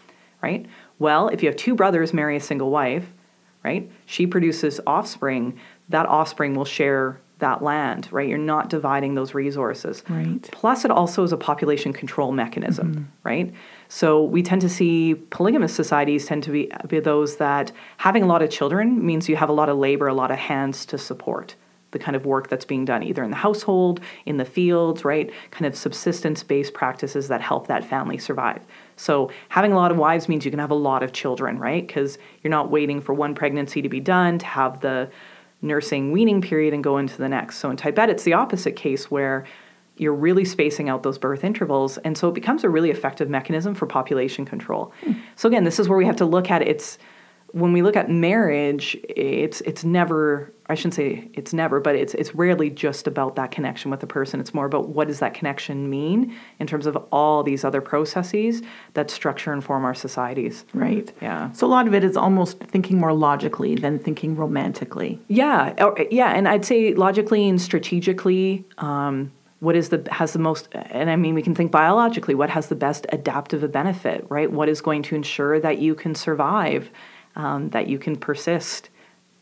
right? 0.43 0.65
Well, 0.99 1.29
if 1.29 1.43
you 1.43 1.49
have 1.49 1.57
two 1.57 1.75
brothers 1.75 2.13
marry 2.13 2.37
a 2.37 2.41
single 2.41 2.71
wife, 2.71 3.13
right? 3.65 3.91
She 4.07 4.27
produces 4.27 4.81
offspring. 4.87 5.59
That 5.89 6.07
offspring 6.07 6.55
will 6.55 6.65
share 6.65 7.21
that 7.39 7.63
land, 7.63 8.09
right? 8.11 8.29
You're 8.29 8.39
not 8.39 8.69
dividing 8.69 9.15
those 9.15 9.33
resources. 9.33 10.03
Right. 10.09 10.43
Plus, 10.51 10.85
it 10.85 10.91
also 10.91 11.23
is 11.23 11.33
a 11.33 11.37
population 11.37 11.93
control 11.93 12.33
mechanism, 12.33 12.95
mm-hmm. 12.95 13.05
right? 13.23 13.55
So 13.89 14.23
we 14.23 14.43
tend 14.43 14.61
to 14.63 14.69
see 14.69 15.15
polygamous 15.15 15.73
societies 15.73 16.27
tend 16.27 16.43
to 16.45 16.51
be, 16.51 16.71
be 16.89 16.99
those 16.99 17.37
that 17.37 17.71
having 17.99 18.25
a 18.25 18.27
lot 18.27 18.43
of 18.43 18.51
children 18.51 19.05
means 19.05 19.29
you 19.29 19.37
have 19.37 19.49
a 19.49 19.53
lot 19.53 19.69
of 19.69 19.79
labor, 19.79 20.09
a 20.09 20.15
lot 20.15 20.33
of 20.33 20.39
hands 20.39 20.85
to 20.87 20.99
support 20.99 21.55
the 21.91 21.99
kind 21.99 22.15
of 22.17 22.27
work 22.27 22.49
that's 22.49 22.65
being 22.65 22.85
done 22.85 23.03
either 23.03 23.25
in 23.25 23.31
the 23.31 23.37
household, 23.37 24.01
in 24.27 24.37
the 24.37 24.45
fields, 24.45 25.05
right? 25.05 25.31
Kind 25.51 25.67
of 25.67 25.77
subsistence 25.77 26.43
based 26.43 26.75
practices 26.75 27.29
that 27.29 27.41
help 27.41 27.67
that 27.69 27.85
family 27.85 28.19
survive. 28.19 28.67
So, 28.97 29.31
having 29.49 29.73
a 29.73 29.77
lot 29.77 29.91
of 29.91 29.97
wives 29.97 30.29
means 30.29 30.45
you 30.45 30.51
can 30.51 30.61
have 30.61 30.71
a 30.71 30.75
lot 30.75 31.03
of 31.03 31.13
children, 31.13 31.59
right? 31.59 31.87
Because 31.87 32.19
you're 32.43 32.51
not 32.51 32.71
waiting 32.71 33.01
for 33.01 33.15
one 33.15 33.35
pregnancy 33.35 33.81
to 33.83 33.89
be 33.89 34.01
done 34.01 34.39
to 34.39 34.47
have 34.47 34.81
the 34.81 35.11
nursing 35.63 36.13
weaning 36.13 36.41
period 36.41 36.75
and 36.75 36.85
go 36.85 36.99
into 36.99 37.17
the 37.17 37.29
next. 37.29 37.59
So, 37.59 37.71
in 37.71 37.77
Tibet, 37.77 38.11
it's 38.11 38.25
the 38.25 38.35
opposite 38.35 38.77
case 38.77 39.11
where 39.11 39.45
you're 39.97 40.15
really 40.15 40.45
spacing 40.45 40.89
out 40.89 41.03
those 41.03 41.19
birth 41.19 41.43
intervals. 41.43 41.99
And 41.99 42.17
so 42.17 42.29
it 42.29 42.35
becomes 42.35 42.63
a 42.63 42.69
really 42.69 42.91
effective 42.91 43.29
mechanism 43.29 43.75
for 43.75 43.85
population 43.85 44.45
control. 44.45 44.93
Mm. 45.03 45.21
So, 45.37 45.49
again, 45.49 45.65
this 45.65 45.79
is 45.79 45.89
where 45.89 45.99
we 45.99 46.07
have 46.07 46.17
to 46.17 46.25
look 46.27 46.51
at 46.51 46.63
it. 46.63 46.69
it's 46.69 46.99
when 47.53 47.73
we 47.73 47.83
look 47.83 47.97
at 47.97 48.11
marriage, 48.11 48.97
it's 49.09 49.61
it's 49.63 49.85
never 49.85 50.53
I 50.71 50.75
shouldn't 50.75 50.95
say 50.95 51.31
it's 51.33 51.55
never, 51.55 51.81
but 51.81 51.95
it's 51.95 52.13
it's 52.15 52.35
rarely 52.35 52.69
just 52.69 53.07
about 53.07 53.37
that 53.37 53.51
connection 53.51 53.91
with 53.91 54.01
the 54.01 54.07
person. 54.07 54.39
It's 54.39 54.53
more 54.53 54.67
about 54.67 54.91
what 54.91 55.09
does 55.09 55.19
that 55.21 55.33
connection 55.33 55.89
mean 55.89 56.37
in 56.59 56.67
terms 56.67 56.85
of 56.87 56.97
all 57.11 57.43
these 57.43 57.65
other 57.65 57.81
processes 57.81 58.61
that 58.93 59.11
structure 59.11 59.53
and 59.53 59.65
form 59.65 59.85
our 59.87 59.95
societies. 59.95 60.67
Right. 60.75 61.11
Yeah. 61.23 61.51
So 61.53 61.67
a 61.67 61.69
lot 61.69 61.87
of 61.87 61.95
it 61.95 62.05
is 62.05 62.17
almost 62.17 62.61
thinking 62.61 62.99
more 62.99 63.15
logically 63.15 63.77
than 63.77 63.99
thinking 63.99 64.37
romantically. 64.37 65.19
Yeah. 65.29 65.75
Yeah, 66.11 66.33
and 66.33 66.47
I'd 66.47 66.65
say 66.65 66.95
logically 66.95 67.49
and 67.49 67.61
strategically. 67.61 68.67
Um, 68.77 69.33
what 69.61 69.75
is 69.75 69.89
the 69.89 70.07
has 70.13 70.35
the 70.35 70.39
most 70.39 70.69
and 70.73 71.11
i 71.11 71.17
mean 71.17 71.35
we 71.35 71.43
can 71.43 71.53
think 71.53 71.73
biologically 71.73 72.33
what 72.33 72.49
has 72.49 72.69
the 72.69 72.77
best 72.77 73.07
adaptive 73.09 73.73
benefit 73.73 74.25
right 74.29 74.53
what 74.53 74.69
is 74.69 74.81
going 74.81 75.03
to 75.03 75.17
ensure 75.17 75.59
that 75.59 75.79
you 75.79 75.97
can 75.97 76.15
survive 76.15 76.93
um, 77.39 77.71
that 77.71 77.89
you 77.89 77.99
can 77.99 78.17
persist, 78.17 78.91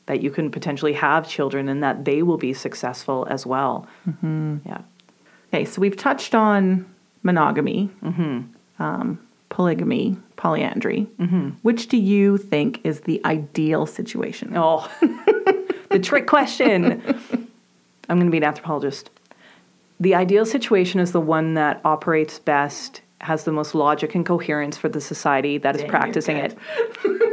that 0.06 0.22
you 0.22 0.30
can 0.30 0.50
potentially 0.50 0.92
have 0.92 1.28
children, 1.28 1.68
and 1.68 1.82
that 1.82 2.04
they 2.04 2.22
will 2.22 2.36
be 2.36 2.52
successful 2.52 3.26
as 3.28 3.44
well. 3.44 3.88
Mm-hmm. 4.08 4.58
Yeah. 4.66 4.82
Okay, 5.52 5.64
so 5.64 5.80
we've 5.80 5.96
touched 5.96 6.34
on 6.34 6.86
monogamy, 7.22 7.90
mm-hmm. 8.04 8.82
um, 8.82 9.18
polygamy, 9.48 10.16
polyandry. 10.36 11.08
Mm-hmm. 11.18 11.50
Which 11.62 11.88
do 11.88 11.96
you 11.96 12.36
think 12.36 12.80
is 12.84 13.00
the 13.00 13.20
ideal 13.24 13.86
situation? 13.86 14.52
Oh, 14.54 14.88
the 15.90 15.98
trick 15.98 16.26
question. 16.26 17.02
I'm 18.08 18.18
going 18.18 18.26
to 18.26 18.30
be 18.30 18.36
an 18.36 18.44
anthropologist. 18.44 19.10
The 19.98 20.14
ideal 20.14 20.44
situation 20.44 21.00
is 21.00 21.12
the 21.12 21.20
one 21.20 21.54
that 21.54 21.80
operates 21.84 22.38
best, 22.38 23.00
has 23.22 23.44
the 23.44 23.52
most 23.52 23.74
logic 23.74 24.14
and 24.14 24.26
coherence 24.26 24.76
for 24.76 24.88
the 24.88 25.00
society 25.00 25.58
that 25.58 25.74
is 25.74 25.80
Dang, 25.80 25.90
practicing 25.90 26.36
it. 26.36 26.56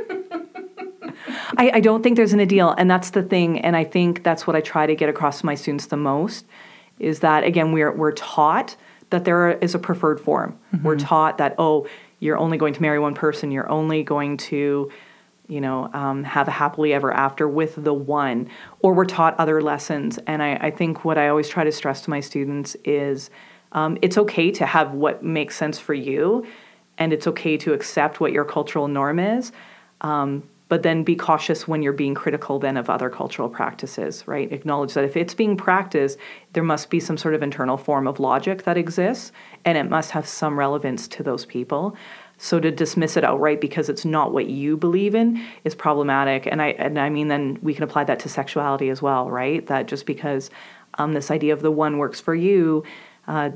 I, 1.58 1.72
I 1.76 1.80
don't 1.80 2.04
think 2.04 2.18
there's 2.18 2.34
an 2.34 2.40
ideal, 2.40 2.74
and 2.78 2.90
that's 2.90 3.12
the 3.12 3.24
thing. 3.24 3.60
And 3.62 3.76
I 3.76 3.84
think 3.84 4.24
that's 4.24 4.48
what 4.48 4.56
I 4.56 4.62
try 4.62 4.86
to 4.86 4.96
get 4.96 5.10
across 5.10 5.40
to 5.40 5.46
my 5.46 5.56
students 5.56 5.88
the 5.88 5.98
most 5.98 6.46
is 7.00 7.20
that 7.20 7.44
again 7.44 7.72
we're 7.72 7.92
we're 7.92 8.12
taught 8.12 8.76
that 9.10 9.26
there 9.26 9.52
is 9.52 9.76
a 9.76 9.80
preferred 9.80 10.20
form. 10.20 10.58
Mm-hmm. 10.74 10.86
We're 10.86 10.98
taught 10.98 11.38
that 11.38 11.56
oh 11.58 11.88
you're 12.20 12.38
only 12.38 12.58
going 12.58 12.74
to 12.74 12.82
marry 12.82 13.00
one 13.00 13.14
person. 13.14 13.52
You're 13.52 13.70
only 13.70 14.04
going 14.04 14.38
to 14.38 14.92
you 15.48 15.62
know 15.62 15.90
um, 15.94 16.24
have 16.24 16.48
a 16.48 16.52
happily 16.52 16.94
ever 16.94 17.12
after 17.12 17.48
with 17.48 17.76
the 17.84 17.94
one. 17.94 18.50
Or 18.80 18.94
we're 18.94 19.06
taught 19.06 19.38
other 19.40 19.62
lessons. 19.62 20.20
And 20.28 20.42
I, 20.42 20.56
I 20.56 20.72
think 20.72 21.04
what 21.04 21.18
I 21.18 21.28
always 21.28 21.50
try 21.50 21.64
to 21.64 21.72
stress 21.72 22.02
to 22.02 22.10
my 22.10 22.20
students 22.20 22.76
is 22.86 23.30
um, 23.74 23.98
it's 24.02 24.18
okay 24.18 24.52
to 24.52 24.66
have 24.66 24.94
what 24.94 25.24
makes 25.24 25.56
sense 25.56 25.80
for 25.80 25.94
you, 25.94 26.46
and 26.98 27.12
it's 27.12 27.28
okay 27.28 27.58
to 27.58 27.74
accept 27.74 28.20
what 28.20 28.32
your 28.32 28.46
cultural 28.46 28.88
norm 28.88 29.20
is. 29.20 29.52
Um, 30.02 30.44
but 30.74 30.82
then 30.82 31.04
be 31.04 31.16
cautious 31.16 31.68
when 31.68 31.84
you're 31.84 31.94
being 31.94 32.16
critical 32.16 32.58
then 32.58 32.78
of 32.78 32.90
other 32.90 33.08
cultural 33.08 33.48
practices 33.48 34.24
right? 34.28 34.52
Acknowledge 34.52 34.96
that 34.96 35.04
if 35.04 35.16
it's 35.16 35.36
being 35.36 35.56
practiced 35.56 36.18
there 36.54 36.64
must 36.64 36.90
be 36.90 37.00
some 37.00 37.16
sort 37.16 37.36
of 37.36 37.44
internal 37.44 37.78
form 37.78 38.08
of 38.08 38.20
logic 38.20 38.64
that 38.64 38.76
exists 38.76 39.32
and 39.66 39.78
it 39.78 39.84
must 39.84 40.10
have 40.10 40.28
some 40.28 40.58
relevance 40.58 41.08
to 41.10 41.22
those 41.22 41.46
people. 41.46 41.96
So 42.40 42.60
to 42.60 42.72
dismiss 42.72 43.18
it 43.18 43.24
outright 43.24 43.62
because 43.62 43.88
it's 43.88 44.04
not 44.04 44.34
what 44.34 44.48
you 44.48 44.76
believe 44.76 45.14
in 45.14 45.46
is 45.64 45.76
problematic 45.76 46.48
and 46.48 46.60
i 46.60 46.70
and 46.70 46.98
i 46.98 47.08
mean 47.08 47.28
then 47.28 47.60
we 47.62 47.76
can 47.76 47.84
apply 47.84 48.06
that 48.06 48.18
to 48.22 48.30
sexuality 48.30 48.90
as 48.90 49.00
well 49.00 49.30
right? 49.30 49.68
That 49.68 49.86
just 49.86 50.08
because 50.08 50.50
um, 50.96 51.14
this 51.14 51.30
idea 51.30 51.54
of 51.54 51.62
the 51.62 51.70
one 51.70 52.00
works 52.00 52.20
for 52.20 52.34
you 52.34 52.84
uh, 53.28 53.52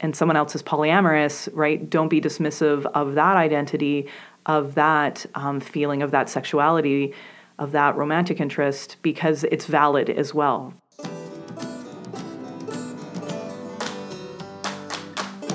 and 0.00 0.16
someone 0.16 0.36
else 0.36 0.56
is 0.56 0.62
polyamorous, 0.62 1.48
right? 1.52 1.88
Don't 1.88 2.08
be 2.08 2.20
dismissive 2.20 2.84
of 2.86 3.14
that 3.14 3.36
identity 3.36 4.08
of 4.48 4.74
that 4.74 5.26
um, 5.34 5.60
feeling 5.60 6.02
of 6.02 6.10
that 6.10 6.28
sexuality, 6.28 7.14
of 7.58 7.72
that 7.72 7.96
romantic 7.96 8.40
interest, 8.40 8.96
because 9.02 9.44
it's 9.44 9.66
valid 9.66 10.10
as 10.10 10.34
well. 10.34 10.74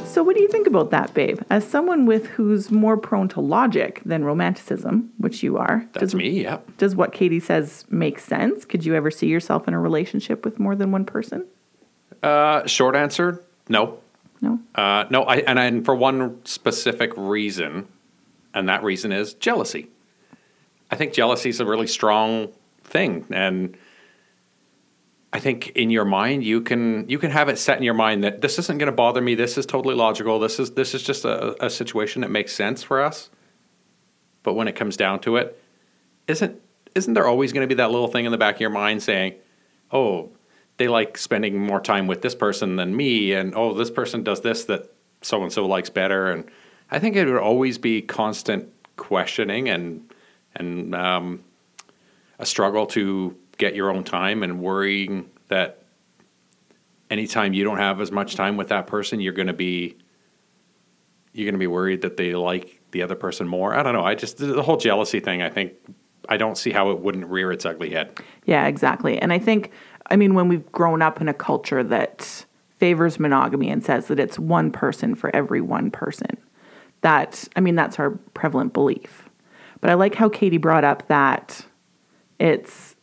So, 0.06 0.22
what 0.22 0.36
do 0.36 0.44
you 0.44 0.48
think 0.48 0.68
about 0.68 0.92
that, 0.92 1.16
babe? 1.16 1.42
As 1.50 1.68
someone 1.68 2.06
with 2.06 2.28
who's 2.28 2.70
more 2.70 2.98
prone 2.98 3.30
to 3.30 3.42
logic 3.42 4.00
than 4.06 4.24
romanticism, 4.24 5.12
which 5.18 5.42
you 5.42 5.58
are, 5.58 5.88
that's 5.94 6.12
does, 6.12 6.16
me. 6.16 6.44
Yep. 6.44 6.78
Does 6.78 6.96
what 6.96 7.14
Katie 7.14 7.40
says 7.40 7.84
make 7.90 8.20
sense? 8.20 8.64
Could 8.64 8.86
you 8.86 8.94
ever 8.94 9.10
see 9.10 9.26
yourself 9.26 9.68
in 9.68 9.74
a 9.74 9.80
relationship 9.80 10.46
with 10.46 10.60
more 10.60 10.76
than 10.76 10.92
one 10.92 11.04
person? 11.04 11.48
Uh, 12.22 12.64
short 12.68 12.96
answer: 12.96 13.44
No. 13.70 13.98
No. 14.40 14.60
Uh, 14.76 15.06
no. 15.10 15.24
I 15.24 15.38
and, 15.38 15.60
I, 15.60 15.66
and 15.66 15.84
for 15.84 15.96
one 15.96 16.46
specific 16.46 17.12
reason, 17.18 17.88
and 18.54 18.70
that 18.70 18.84
reason 18.84 19.12
is 19.12 19.34
jealousy. 19.34 19.90
I 20.92 20.96
think 20.96 21.14
jealousy 21.14 21.50
is 21.50 21.60
a 21.60 21.66
really 21.66 21.88
strong 21.88 22.50
thing, 22.84 23.26
and 23.32 23.78
I 25.34 25.40
think 25.40 25.70
in 25.70 25.90
your 25.90 26.06
mind 26.06 26.44
you 26.44 26.62
can 26.62 27.10
you 27.10 27.18
can 27.18 27.32
have 27.32 27.50
it 27.50 27.58
set 27.58 27.78
in 27.78 27.84
your 27.84 27.96
mind 27.96 28.24
that 28.24 28.42
this 28.42 28.60
isn't 28.60 28.78
going 28.78 28.92
to 28.92 28.96
bother 28.96 29.20
me. 29.20 29.34
This 29.34 29.58
is 29.58 29.66
totally 29.66 29.96
logical. 29.96 30.40
This 30.40 30.60
is 30.60 30.72
this 30.72 30.94
is 30.94 31.02
just 31.02 31.26
a, 31.26 31.66
a 31.66 31.70
situation 31.70 32.22
that 32.22 32.30
makes 32.30 32.54
sense 32.54 32.84
for 32.84 33.02
us. 33.02 33.32
But 34.44 34.54
when 34.54 34.68
it 34.68 34.76
comes 34.76 34.96
down 34.96 35.22
to 35.22 35.38
it, 35.38 35.60
isn't 36.28 36.62
isn't 36.94 37.16
there 37.16 37.26
always 37.26 37.52
going 37.52 37.68
to 37.68 37.76
be 37.76 37.78
that 37.80 37.90
little 37.90 38.08
thing 38.08 38.26
in 38.26 38.32
the 38.32 38.38
back 38.38 38.56
of 38.56 38.62
your 38.62 38.70
mind 38.70 39.02
saying, 39.02 39.34
"Oh, 39.92 40.30
they 40.78 40.88
like 40.88 41.18
spending 41.18 41.58
more 41.58 41.82
time 41.82 42.06
with 42.06 42.22
this 42.22 42.36
person 42.36 42.76
than 42.76 42.96
me," 42.96 43.34
and 43.34 43.56
"Oh, 43.56 43.74
this 43.74 43.90
person 43.90 44.24
does 44.24 44.42
this 44.42 44.66
that 44.66 44.94
so 45.22 45.42
and 45.42 45.52
so 45.52 45.66
likes 45.66 45.90
better," 45.90 46.30
and 46.30 46.46
I 46.94 47.00
think 47.00 47.16
it 47.16 47.26
would 47.26 47.42
always 47.42 47.80
be 47.80 48.04
constant 48.04 48.72
questioning 48.98 49.68
and 49.68 50.14
and 50.56 50.94
um, 50.94 51.44
a 52.38 52.46
struggle 52.46 52.86
to 52.86 53.36
get 53.58 53.74
your 53.76 53.90
own 53.90 54.04
time 54.04 54.44
and 54.44 54.62
worrying 54.62 55.32
that 55.48 55.84
anytime 57.10 57.54
you 57.54 57.64
don't 57.64 57.80
have 57.80 58.00
as 58.00 58.12
much 58.12 58.36
time 58.36 58.58
with 58.58 58.70
that 58.70 58.86
person, 58.86 59.20
you're 59.20 59.34
going 59.34 59.48
to 59.48 59.54
be 59.54 59.98
you're 61.34 61.46
going 61.46 61.56
to 61.56 61.60
be 61.60 61.68
worried 61.68 62.04
that 62.04 62.16
they 62.16 62.36
like 62.36 62.80
the 62.92 63.02
other 63.02 63.16
person 63.16 63.48
more. 63.48 63.74
I 63.74 63.82
don't 63.82 63.94
know. 63.94 64.06
I 64.06 64.14
just 64.14 64.38
the 64.38 64.62
whole 64.62 64.78
jealousy 64.78 65.20
thing. 65.20 65.42
I 65.42 65.50
think 65.50 65.74
I 66.30 66.38
don't 66.38 66.60
see 66.60 66.70
how 66.70 66.92
it 66.92 67.00
wouldn't 67.00 67.26
rear 67.26 67.52
its 67.52 67.66
ugly 67.66 67.90
head. 67.90 68.20
Yeah, 68.46 68.68
exactly. 68.68 69.18
And 69.18 69.34
I 69.34 69.40
think 69.40 69.72
I 70.12 70.16
mean 70.16 70.36
when 70.36 70.48
we've 70.48 70.72
grown 70.72 71.02
up 71.02 71.20
in 71.22 71.28
a 71.28 71.34
culture 71.34 71.84
that 71.84 72.46
favors 72.78 73.20
monogamy 73.20 73.72
and 73.72 73.84
says 73.84 74.08
that 74.10 74.20
it's 74.20 74.38
one 74.38 74.70
person 74.70 75.16
for 75.16 75.36
every 75.36 75.60
one 75.60 75.90
person 75.90 76.38
that 77.04 77.48
I 77.56 77.60
mean 77.62 77.76
that's 77.76 78.00
our 78.00 78.12
prevalent 78.34 78.74
belief. 78.74 79.30
But 79.80 79.92
I 79.92 79.94
like 79.94 80.16
how 80.16 80.30
Katie 80.30 80.58
brought 80.58 80.84
up 80.84 81.08
that 81.10 81.66
it's 82.40 82.96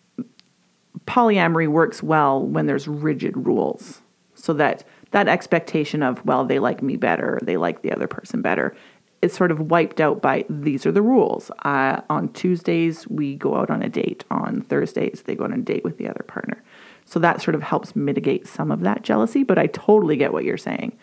polyamory 1.07 1.69
works 1.69 2.03
well 2.03 2.45
when 2.45 2.67
there's 2.67 2.89
rigid 2.89 3.47
rules. 3.47 4.01
So 4.35 4.53
that 4.55 4.85
that 5.13 5.29
expectation 5.29 6.03
of 6.03 6.25
well 6.27 6.45
they 6.45 6.59
like 6.59 6.83
me 6.83 6.97
better, 6.97 7.39
they 7.43 7.57
like 7.57 7.83
the 7.83 7.93
other 7.93 8.09
person 8.09 8.43
better, 8.43 8.75
is 9.23 9.33
sort 9.33 9.51
of 9.51 9.71
wiped 9.71 10.01
out 10.01 10.23
by 10.23 10.47
these 10.49 10.87
are 10.87 10.93
the 10.93 11.03
rules. 11.03 11.51
Uh, 11.65 12.01
on 12.09 12.33
Tuesdays 12.33 13.07
we 13.09 13.37
go 13.37 13.57
out 13.57 13.71
on 13.71 13.83
a 13.83 13.89
date. 13.89 14.25
On 14.31 14.63
Thursdays 14.63 15.23
they 15.27 15.37
go 15.37 15.45
on 15.45 15.53
a 15.53 15.59
date 15.59 15.85
with 15.85 15.99
the 15.99 16.09
other 16.09 16.25
partner. 16.27 16.63
So 17.05 17.19
that 17.21 17.43
sort 17.43 17.55
of 17.55 17.63
helps 17.63 17.95
mitigate 17.95 18.47
some 18.47 18.71
of 18.71 18.81
that 18.81 19.03
jealousy. 19.03 19.43
But 19.43 19.59
I 19.59 19.67
totally 19.67 20.17
get 20.17 20.33
what 20.33 20.45
you're 20.45 20.57
saying 20.57 20.97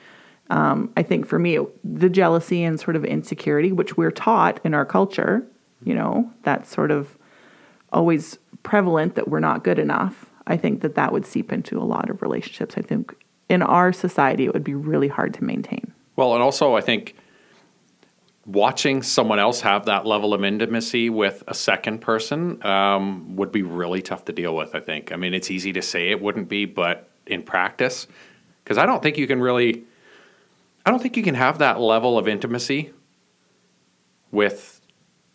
Um, 0.50 0.92
I 0.96 1.04
think 1.04 1.26
for 1.26 1.40
me, 1.40 1.60
the 1.84 2.10
jealousy 2.10 2.64
and 2.64 2.80
sort 2.80 2.96
of 2.96 3.04
insecurity, 3.04 3.72
which 3.72 3.98
we're 3.98 4.12
taught 4.12 4.60
in 4.64 4.74
our 4.74 4.86
culture, 4.86 5.46
you 5.84 5.94
know, 5.94 6.32
that's 6.44 6.70
sort 6.70 6.92
of 6.92 7.18
always 7.92 8.38
prevalent 8.64 9.16
that 9.16 9.28
we're 9.28 9.40
not 9.40 9.64
good 9.64 9.80
enough. 9.80 10.26
I 10.46 10.58
think 10.58 10.82
that 10.82 10.96
that 10.96 11.12
would 11.12 11.26
seep 11.26 11.52
into 11.52 11.78
a 11.78 11.84
lot 11.84 12.10
of 12.10 12.22
relationships. 12.22 12.76
I 12.78 12.82
think 12.82 13.14
in 13.50 13.62
our 13.62 13.92
society, 13.92 14.46
it 14.46 14.54
would 14.54 14.64
be 14.64 14.74
really 14.74 15.08
hard 15.08 15.34
to 15.36 15.44
maintain. 15.44 15.94
Well, 16.16 16.34
and 16.34 16.42
also 16.42 16.76
I 16.76 16.82
think 16.82 17.16
watching 18.46 19.04
someone 19.04 19.40
else 19.40 19.62
have 19.62 19.86
that 19.86 20.06
level 20.06 20.34
of 20.34 20.44
intimacy 20.44 21.10
with 21.10 21.44
a 21.48 21.54
second 21.54 22.00
person 22.00 22.66
um, 22.66 23.36
would 23.36 23.52
be 23.52 23.62
really 23.62 24.02
tough 24.02 24.26
to 24.26 24.34
deal 24.34 24.56
with. 24.56 24.74
I 24.74 24.80
think. 24.80 25.12
I 25.12 25.18
mean, 25.18 25.34
it's 25.34 25.52
easy 25.52 25.74
to 25.74 25.82
say 25.82 26.10
it 26.10 26.22
wouldn't 26.22 26.48
be, 26.48 26.66
but 26.66 27.10
in 27.26 27.44
practice, 27.44 28.08
because 28.64 28.78
I 28.78 28.86
don't 28.86 29.04
think 29.04 29.18
you 29.18 29.28
can 29.28 29.42
really, 29.42 29.84
I 30.88 30.90
don't 30.90 31.02
think 31.02 31.18
you 31.18 31.24
can 31.24 31.36
have 31.36 31.58
that 31.58 31.82
level 31.82 32.18
of 32.18 32.30
intimacy 32.30 32.94
with 34.32 34.80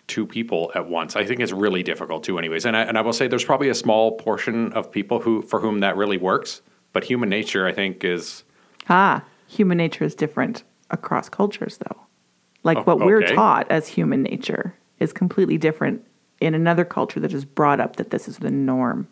two 0.06 0.26
people 0.26 0.72
at 0.74 0.88
once. 0.88 1.14
I 1.14 1.26
think 1.26 1.40
it's 1.40 1.52
really 1.52 1.82
difficult 1.82 2.24
too, 2.24 2.38
anyways. 2.38 2.64
And 2.64 2.74
I, 2.74 2.84
and 2.84 2.96
I 2.96 3.02
will 3.02 3.12
say 3.12 3.28
there's 3.28 3.44
probably 3.44 3.68
a 3.68 3.74
small 3.74 4.12
portion 4.12 4.72
of 4.72 4.90
people 4.90 5.20
who 5.20 5.42
for 5.42 5.60
whom 5.60 5.80
that 5.80 5.94
really 5.98 6.16
works, 6.16 6.62
but 6.94 7.04
human 7.04 7.28
nature, 7.28 7.66
I 7.66 7.72
think, 7.72 8.02
is 8.02 8.44
Ah, 8.88 9.24
human 9.46 9.76
nature 9.76 10.04
is 10.04 10.14
different 10.14 10.64
across 10.90 11.28
cultures, 11.28 11.76
though. 11.76 12.00
Like 12.62 12.78
Oh, 12.78 12.82
what 12.84 13.00
we're 13.00 13.20
taught 13.20 13.70
as 13.70 13.88
human 13.88 14.22
nature 14.22 14.74
is 15.00 15.12
completely 15.12 15.58
different 15.58 16.02
in 16.40 16.54
another 16.54 16.86
culture 16.86 17.20
that 17.20 17.34
is 17.34 17.44
brought 17.44 17.78
up 17.78 17.96
that 17.96 18.08
this 18.08 18.26
is 18.26 18.38
the 18.38 18.50
norm. 18.50 19.06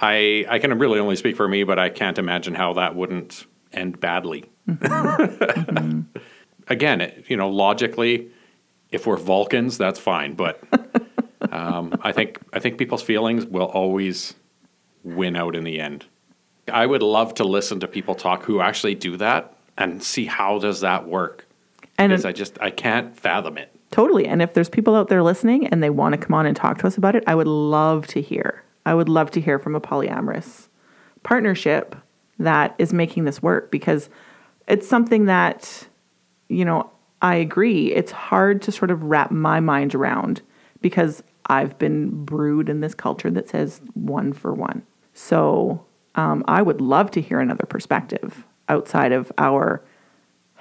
I 0.00 0.46
I 0.48 0.60
can 0.60 0.78
really 0.78 1.00
only 1.00 1.16
speak 1.16 1.34
for 1.34 1.48
me, 1.48 1.64
but 1.64 1.80
I 1.80 1.88
can't 1.88 2.18
imagine 2.18 2.54
how 2.54 2.74
that 2.74 2.94
wouldn't 2.94 3.46
end 3.72 3.98
badly. 3.98 4.44
Again, 6.68 7.00
it, 7.00 7.24
you 7.28 7.36
know, 7.36 7.50
logically, 7.50 8.30
if 8.90 9.06
we're 9.06 9.16
Vulcans, 9.16 9.76
that's 9.76 9.98
fine. 9.98 10.34
But 10.34 10.60
um, 11.52 11.98
I 12.02 12.12
think 12.12 12.38
I 12.52 12.58
think 12.58 12.78
people's 12.78 13.02
feelings 13.02 13.44
will 13.46 13.66
always 13.66 14.34
win 15.02 15.36
out 15.36 15.54
in 15.54 15.64
the 15.64 15.80
end. 15.80 16.06
I 16.72 16.86
would 16.86 17.02
love 17.02 17.34
to 17.34 17.44
listen 17.44 17.80
to 17.80 17.88
people 17.88 18.14
talk 18.14 18.44
who 18.44 18.60
actually 18.60 18.94
do 18.94 19.16
that 19.18 19.54
and 19.76 20.02
see 20.02 20.24
how 20.24 20.58
does 20.58 20.80
that 20.80 21.06
work. 21.06 21.46
And 21.98 22.10
Because 22.10 22.24
I 22.24 22.32
just 22.32 22.58
I 22.60 22.70
can't 22.70 23.14
fathom 23.16 23.58
it. 23.58 23.70
Totally. 23.90 24.26
And 24.26 24.42
if 24.42 24.54
there's 24.54 24.68
people 24.68 24.96
out 24.96 25.08
there 25.08 25.22
listening 25.22 25.68
and 25.68 25.82
they 25.82 25.90
want 25.90 26.14
to 26.14 26.18
come 26.18 26.34
on 26.34 26.46
and 26.46 26.56
talk 26.56 26.78
to 26.78 26.86
us 26.86 26.96
about 26.96 27.14
it, 27.14 27.22
I 27.26 27.34
would 27.34 27.46
love 27.46 28.06
to 28.08 28.20
hear. 28.20 28.64
I 28.86 28.94
would 28.94 29.08
love 29.08 29.30
to 29.32 29.40
hear 29.40 29.58
from 29.58 29.74
a 29.74 29.80
polyamorous 29.80 30.68
partnership 31.22 31.94
that 32.38 32.74
is 32.78 32.92
making 32.92 33.24
this 33.24 33.42
work 33.42 33.70
because 33.70 34.08
it's 34.66 34.88
something 34.88 35.26
that, 35.26 35.86
you 36.48 36.64
know, 36.64 36.90
I 37.22 37.36
agree. 37.36 37.92
It's 37.92 38.12
hard 38.12 38.62
to 38.62 38.72
sort 38.72 38.90
of 38.90 39.02
wrap 39.02 39.30
my 39.30 39.60
mind 39.60 39.94
around 39.94 40.42
because 40.80 41.22
I've 41.46 41.78
been 41.78 42.24
brewed 42.24 42.68
in 42.68 42.80
this 42.80 42.94
culture 42.94 43.30
that 43.30 43.48
says 43.48 43.80
one 43.94 44.32
for 44.32 44.52
one. 44.52 44.82
So 45.12 45.84
um, 46.14 46.44
I 46.48 46.62
would 46.62 46.80
love 46.80 47.10
to 47.12 47.20
hear 47.20 47.40
another 47.40 47.66
perspective 47.66 48.44
outside 48.68 49.12
of 49.12 49.30
our 49.38 49.82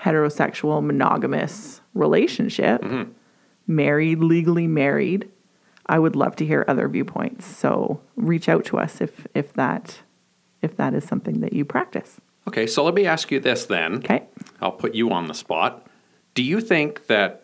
heterosexual 0.02 0.84
monogamous 0.84 1.82
relationship, 1.94 2.84
married, 3.68 4.20
legally 4.20 4.68
married. 4.68 5.30
I 5.86 6.00
would 6.00 6.16
love 6.16 6.36
to 6.38 6.46
hear 6.46 6.66
other 6.68 6.88
viewpoints. 6.88 7.46
So 7.46 8.02
reach 8.16 8.48
out 8.50 8.66
to 8.66 8.78
us 8.78 9.02
if 9.02 9.28
if 9.34 9.54
that 9.54 10.00
if 10.62 10.78
that 10.78 10.94
is 10.94 11.04
something 11.04 11.42
that 11.42 11.54
you 11.54 11.66
practice. 11.66 12.20
Okay, 12.48 12.68
so 12.68 12.84
let 12.84 12.94
me 12.94 13.06
ask 13.06 13.32
you 13.32 13.40
this 13.40 13.66
then. 13.66 13.96
Okay. 13.96 14.24
I'll 14.62 14.72
put 14.72 14.96
you 14.96 15.12
on 15.12 15.28
the 15.28 15.34
spot. 15.34 15.86
Do 16.34 16.44
you 16.44 16.62
think 16.62 17.08
that 17.08 17.44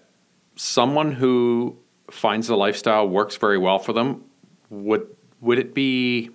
someone 0.56 1.14
who 1.14 1.78
finds 2.12 2.48
the 2.48 2.58
lifestyle 2.58 3.08
works 3.08 3.38
very 3.38 3.58
well 3.58 3.80
for 3.80 3.94
them 3.94 4.24
would 4.70 5.08
would 5.42 5.58
it 5.58 5.74
be 5.74 6.30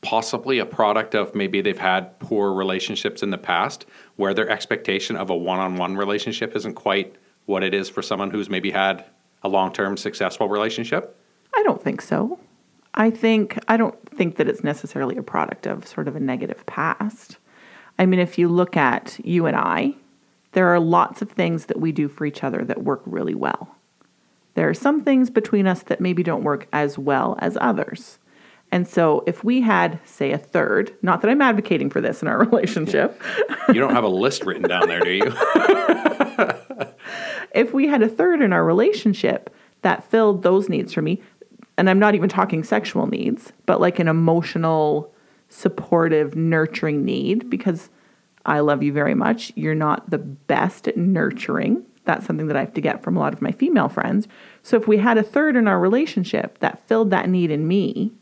possibly 0.00 0.60
a 0.60 0.66
product 0.66 1.14
of 1.14 1.34
maybe 1.34 1.60
they've 1.60 1.78
had 1.78 2.18
poor 2.20 2.52
relationships 2.52 3.22
in 3.22 3.30
the 3.30 3.38
past 3.38 3.84
where 4.16 4.32
their 4.32 4.48
expectation 4.48 5.16
of 5.16 5.28
a 5.28 5.36
one-on-one 5.36 5.96
relationship 5.96 6.54
isn't 6.54 6.74
quite 6.74 7.16
what 7.46 7.64
it 7.64 7.74
is 7.74 7.88
for 7.88 8.00
someone 8.00 8.30
who's 8.30 8.48
maybe 8.48 8.70
had 8.70 9.04
a 9.42 9.48
long-term 9.48 9.96
successful 9.96 10.48
relationship? 10.48 11.16
I 11.54 11.62
don't 11.64 11.82
think 11.82 12.00
so. 12.00 12.38
I 12.94 13.10
think 13.10 13.58
I 13.68 13.76
don't 13.76 13.96
think 14.10 14.36
that 14.36 14.48
it's 14.48 14.62
necessarily 14.62 15.16
a 15.16 15.22
product 15.22 15.66
of 15.66 15.86
sort 15.86 16.08
of 16.08 16.16
a 16.16 16.20
negative 16.20 16.64
past. 16.66 17.38
I 17.98 18.06
mean, 18.06 18.20
if 18.20 18.38
you 18.38 18.48
look 18.48 18.76
at 18.76 19.18
you 19.24 19.46
and 19.46 19.56
I, 19.56 19.94
there 20.52 20.68
are 20.68 20.80
lots 20.80 21.22
of 21.22 21.30
things 21.30 21.66
that 21.66 21.80
we 21.80 21.92
do 21.92 22.08
for 22.08 22.24
each 22.24 22.42
other 22.44 22.64
that 22.64 22.84
work 22.84 23.02
really 23.04 23.34
well. 23.34 23.76
There 24.54 24.68
are 24.68 24.74
some 24.74 25.02
things 25.02 25.30
between 25.30 25.66
us 25.66 25.82
that 25.84 26.00
maybe 26.00 26.22
don't 26.22 26.42
work 26.42 26.66
as 26.72 26.98
well 26.98 27.36
as 27.40 27.56
others. 27.60 28.18
And 28.70 28.86
so 28.86 29.24
if 29.26 29.42
we 29.44 29.62
had, 29.62 29.98
say, 30.04 30.32
a 30.32 30.38
third, 30.38 30.94
not 31.00 31.22
that 31.22 31.30
I'm 31.30 31.40
advocating 31.40 31.90
for 31.90 32.00
this 32.00 32.22
in 32.22 32.28
our 32.28 32.38
relationship, 32.44 33.22
You 33.68 33.74
don't 33.74 33.94
have 33.94 34.04
a 34.04 34.08
list 34.08 34.44
written 34.44 34.68
down 34.68 34.88
there, 34.88 35.00
do 35.00 35.10
you? 35.10 35.22
if 37.54 37.72
we 37.72 37.86
had 37.86 38.02
a 38.02 38.08
third 38.08 38.42
in 38.42 38.52
our 38.52 38.64
relationship 38.64 39.54
that 39.82 40.04
filled 40.04 40.42
those 40.42 40.68
needs 40.68 40.92
for 40.92 41.02
me, 41.02 41.22
and 41.76 41.88
I'm 41.88 41.98
not 41.98 42.14
even 42.14 42.28
talking 42.28 42.64
sexual 42.64 43.06
needs, 43.06 43.52
but 43.64 43.80
like 43.80 43.98
an 44.00 44.08
emotional, 44.08 45.14
supportive, 45.48 46.36
nurturing 46.36 47.04
need, 47.04 47.48
because 47.50 47.90
I 48.44 48.60
love 48.60 48.82
you 48.82 48.92
very 48.92 49.14
much. 49.14 49.52
You're 49.56 49.74
not 49.74 50.10
the 50.10 50.18
best 50.18 50.88
at 50.88 50.96
nurturing. 50.96 51.84
That's 52.04 52.26
something 52.26 52.46
that 52.46 52.56
I 52.56 52.60
have 52.60 52.74
to 52.74 52.80
get 52.80 53.02
from 53.02 53.16
a 53.16 53.20
lot 53.20 53.34
of 53.34 53.42
my 53.42 53.52
female 53.52 53.88
friends. 53.88 54.28
So 54.62 54.76
if 54.76 54.88
we 54.88 54.98
had 54.98 55.18
a 55.18 55.22
third 55.22 55.56
in 55.56 55.68
our 55.68 55.78
relationship 55.78 56.58
that 56.60 56.86
filled 56.86 57.10
that 57.10 57.28
need 57.28 57.50
in 57.50 57.68
me, 57.68 58.12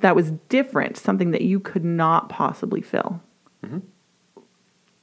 that 0.00 0.16
was 0.16 0.32
different, 0.48 0.96
something 0.96 1.30
that 1.32 1.42
you 1.42 1.60
could 1.60 1.84
not 1.84 2.28
possibly 2.28 2.80
fill. 2.80 3.20
Mm-hmm. 3.64 3.78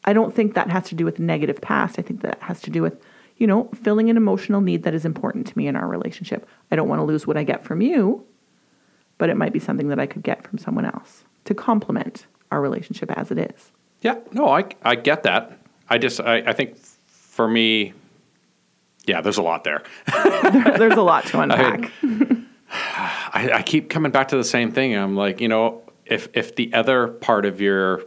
I 0.06 0.14
don't 0.14 0.36
think 0.36 0.54
that 0.54 0.70
has 0.70 0.90
to 0.90 0.96
do 0.96 1.06
with 1.06 1.20
negative 1.20 1.62
past. 1.62 1.98
I 1.98 2.02
think 2.02 2.22
that 2.22 2.42
has 2.44 2.62
to 2.62 2.70
do 2.70 2.82
with, 2.82 3.02
you 3.38 3.48
know, 3.48 3.70
filling 3.82 4.10
an 4.10 4.18
emotional 4.18 4.62
need 4.62 4.84
that 4.84 4.94
is 4.94 5.06
important 5.06 5.48
to 5.48 5.58
me 5.58 5.68
in 5.68 5.76
our 5.76 5.88
relationship. 5.88 6.48
I 6.72 6.76
don't 6.76 6.90
want 6.90 7.00
to 7.00 7.06
lose 7.06 7.26
what 7.26 7.38
I 7.38 7.44
get 7.44 7.64
from 7.64 7.82
you, 7.82 8.26
but 9.18 9.30
it 9.30 9.38
might 9.38 9.54
be 9.54 9.60
something 9.60 9.88
that 9.88 10.00
I 10.00 10.06
could 10.06 10.24
get 10.24 10.44
from 10.44 10.58
someone 10.58 10.86
else 10.86 11.24
to 11.46 11.54
complement 11.54 12.28
our 12.52 12.62
relationship 12.62 13.12
as 13.12 13.32
it 13.32 13.38
is. 13.38 13.72
Yeah, 14.02 14.20
no, 14.32 14.48
I, 14.48 14.66
I 14.84 14.96
get 14.96 15.24
that. 15.24 15.58
I 15.90 15.98
just, 15.98 16.20
I, 16.20 16.38
I 16.38 16.54
think 16.54 16.78
for 16.78 17.48
me, 17.48 17.94
yeah, 19.06 19.22
there's 19.22 19.38
a 19.38 19.42
lot 19.42 19.64
there. 19.64 19.84
There's 20.78 20.98
a 20.98 21.02
lot 21.02 21.26
to 21.28 21.40
unpack. 21.42 21.92
I, 22.70 23.50
I 23.56 23.62
keep 23.62 23.90
coming 23.90 24.12
back 24.12 24.30
to 24.30 24.38
the 24.38 24.44
same 24.44 24.72
thing. 24.72 24.96
I'm 24.96 25.16
like, 25.16 25.42
you 25.42 25.48
know, 25.48 25.82
if 26.06 26.30
if 26.34 26.56
the 26.56 26.74
other 26.74 27.08
part 27.08 27.46
of 27.46 27.62
your 27.62 28.04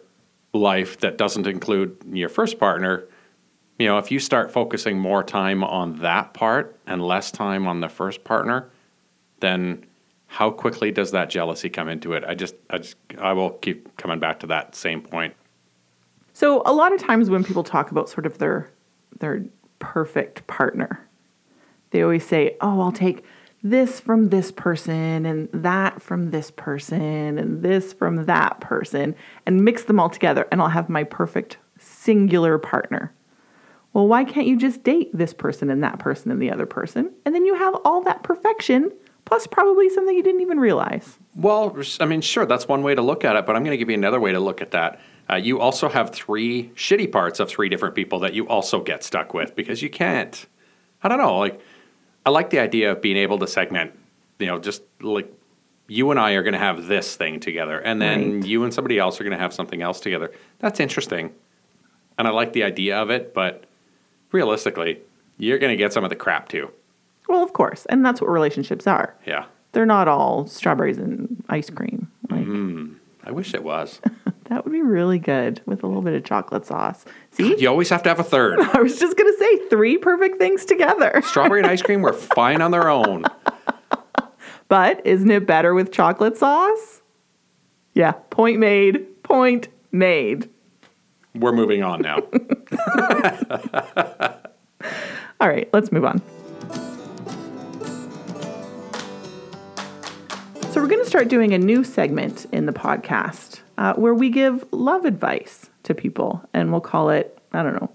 life 0.52 0.98
that 1.00 1.18
doesn't 1.18 1.46
include 1.46 1.96
your 2.12 2.28
first 2.28 2.58
partner, 2.58 3.04
you 3.78 3.86
know, 3.86 3.98
if 3.98 4.10
you 4.10 4.18
start 4.18 4.52
focusing 4.52 4.98
more 4.98 5.22
time 5.22 5.62
on 5.62 6.00
that 6.00 6.34
part 6.34 6.78
and 6.86 7.02
less 7.02 7.30
time 7.30 7.66
on 7.66 7.80
the 7.80 7.88
first 7.88 8.24
partner, 8.24 8.70
then 9.40 9.85
how 10.36 10.50
quickly 10.50 10.90
does 10.90 11.12
that 11.12 11.30
jealousy 11.30 11.70
come 11.70 11.88
into 11.88 12.12
it? 12.12 12.22
I 12.22 12.34
just, 12.34 12.56
I 12.68 12.76
just, 12.76 12.96
I 13.18 13.32
will 13.32 13.52
keep 13.52 13.96
coming 13.96 14.18
back 14.18 14.38
to 14.40 14.46
that 14.48 14.74
same 14.74 15.00
point. 15.00 15.32
So 16.34 16.60
a 16.66 16.74
lot 16.74 16.92
of 16.92 17.00
times 17.00 17.30
when 17.30 17.42
people 17.42 17.64
talk 17.64 17.90
about 17.90 18.10
sort 18.10 18.26
of 18.26 18.36
their 18.36 18.70
their 19.18 19.46
perfect 19.78 20.46
partner, 20.46 21.00
they 21.90 22.02
always 22.02 22.26
say, 22.26 22.54
"Oh, 22.60 22.82
I'll 22.82 22.92
take 22.92 23.24
this 23.62 23.98
from 23.98 24.28
this 24.28 24.52
person 24.52 25.24
and 25.24 25.48
that 25.54 26.02
from 26.02 26.32
this 26.32 26.50
person 26.50 27.38
and 27.38 27.62
this 27.62 27.94
from 27.94 28.26
that 28.26 28.60
person 28.60 29.14
and 29.46 29.64
mix 29.64 29.84
them 29.84 29.98
all 29.98 30.10
together 30.10 30.46
and 30.52 30.60
I'll 30.60 30.68
have 30.68 30.90
my 30.90 31.04
perfect 31.04 31.56
singular 31.78 32.58
partner." 32.58 33.10
Well, 33.94 34.06
why 34.06 34.24
can't 34.24 34.46
you 34.46 34.58
just 34.58 34.82
date 34.82 35.08
this 35.14 35.32
person 35.32 35.70
and 35.70 35.82
that 35.82 35.98
person 35.98 36.30
and 36.30 36.42
the 36.42 36.50
other 36.50 36.66
person? 36.66 37.10
And 37.24 37.34
then 37.34 37.46
you 37.46 37.54
have 37.54 37.74
all 37.86 38.02
that 38.02 38.22
perfection 38.22 38.92
plus 39.26 39.46
probably 39.46 39.90
something 39.90 40.16
you 40.16 40.22
didn't 40.22 40.40
even 40.40 40.58
realize. 40.58 41.18
Well, 41.34 41.76
I 42.00 42.06
mean, 42.06 42.22
sure, 42.22 42.46
that's 42.46 42.66
one 42.66 42.82
way 42.82 42.94
to 42.94 43.02
look 43.02 43.24
at 43.24 43.36
it, 43.36 43.44
but 43.44 43.54
I'm 43.54 43.62
going 43.62 43.72
to 43.72 43.76
give 43.76 43.90
you 43.90 43.94
another 43.94 44.18
way 44.18 44.32
to 44.32 44.40
look 44.40 44.62
at 44.62 44.70
that. 44.70 44.98
Uh, 45.28 45.34
you 45.34 45.60
also 45.60 45.88
have 45.90 46.10
three 46.14 46.70
shitty 46.76 47.12
parts 47.12 47.40
of 47.40 47.48
three 47.50 47.68
different 47.68 47.94
people 47.94 48.20
that 48.20 48.32
you 48.32 48.48
also 48.48 48.80
get 48.80 49.02
stuck 49.04 49.34
with 49.34 49.54
because 49.54 49.82
you 49.82 49.90
can't. 49.90 50.46
I 51.02 51.08
don't 51.08 51.18
know. 51.18 51.36
Like, 51.38 51.60
I 52.24 52.30
like 52.30 52.48
the 52.50 52.60
idea 52.60 52.92
of 52.92 53.02
being 53.02 53.16
able 53.18 53.38
to 53.40 53.46
segment. 53.46 53.92
You 54.38 54.46
know, 54.46 54.58
just 54.58 54.82
like 55.00 55.30
you 55.88 56.10
and 56.10 56.20
I 56.20 56.32
are 56.32 56.42
going 56.42 56.52
to 56.52 56.58
have 56.58 56.86
this 56.86 57.16
thing 57.16 57.40
together, 57.40 57.78
and 57.80 58.00
then 58.00 58.40
Right. 58.40 58.46
you 58.48 58.64
and 58.64 58.72
somebody 58.72 58.98
else 58.98 59.20
are 59.20 59.24
going 59.24 59.36
to 59.36 59.42
have 59.42 59.52
something 59.52 59.82
else 59.82 60.00
together. 60.00 60.32
That's 60.60 60.78
interesting, 60.80 61.32
and 62.18 62.26
I 62.28 62.30
like 62.30 62.52
the 62.52 62.62
idea 62.62 62.96
of 62.98 63.10
it. 63.10 63.34
But 63.34 63.64
realistically, 64.32 65.00
you're 65.38 65.58
going 65.58 65.72
to 65.72 65.76
get 65.76 65.92
some 65.92 66.04
of 66.04 66.10
the 66.10 66.16
crap 66.16 66.48
too. 66.48 66.70
Well, 67.28 67.42
of 67.42 67.52
course. 67.52 67.86
And 67.86 68.04
that's 68.04 68.20
what 68.20 68.30
relationships 68.30 68.86
are. 68.86 69.16
Yeah, 69.26 69.46
They're 69.72 69.86
not 69.86 70.08
all 70.08 70.46
strawberries 70.46 70.98
and 70.98 71.44
ice 71.48 71.70
cream. 71.70 72.10
Like 72.30 72.42
mm-hmm. 72.42 72.94
I 73.24 73.30
wish 73.30 73.54
it 73.54 73.64
was. 73.64 74.00
That 74.48 74.64
would 74.64 74.72
be 74.72 74.82
really 74.82 75.18
good 75.18 75.60
with 75.66 75.82
a 75.82 75.86
little 75.86 76.02
bit 76.02 76.14
of 76.14 76.24
chocolate 76.24 76.64
sauce. 76.64 77.04
See? 77.32 77.56
You 77.58 77.68
always 77.68 77.88
have 77.88 78.02
to 78.04 78.08
have 78.08 78.20
a 78.20 78.24
third. 78.24 78.60
I 78.74 78.80
was 78.80 78.98
just 78.98 79.16
going 79.16 79.32
to 79.32 79.38
say 79.38 79.68
three 79.68 79.98
perfect 79.98 80.38
things 80.38 80.64
together. 80.64 81.20
Strawberry 81.26 81.60
and 81.60 81.68
ice 81.68 81.82
cream 81.82 82.00
were 82.00 82.12
fine 82.12 82.62
on 82.62 82.70
their 82.70 82.88
own. 82.88 83.24
But 84.68 85.04
isn't 85.04 85.30
it 85.30 85.46
better 85.46 85.74
with 85.74 85.92
chocolate 85.92 86.36
sauce? 86.36 87.02
Yeah, 87.94 88.12
point 88.30 88.58
made. 88.58 89.22
Point 89.22 89.68
made. 89.90 90.48
We're 91.34 91.52
moving 91.52 91.82
on 91.82 92.02
now. 92.02 92.18
All 95.40 95.48
right, 95.48 95.68
let's 95.72 95.92
move 95.92 96.04
on. 96.04 96.22
So, 100.76 100.82
we're 100.82 100.88
going 100.88 101.02
to 101.02 101.08
start 101.08 101.28
doing 101.28 101.54
a 101.54 101.58
new 101.58 101.84
segment 101.84 102.44
in 102.52 102.66
the 102.66 102.72
podcast 102.74 103.60
uh, 103.78 103.94
where 103.94 104.12
we 104.12 104.28
give 104.28 104.62
love 104.72 105.06
advice 105.06 105.70
to 105.84 105.94
people, 105.94 106.46
and 106.52 106.70
we'll 106.70 106.82
call 106.82 107.08
it, 107.08 107.38
I 107.54 107.62
don't 107.62 107.80
know, 107.80 107.90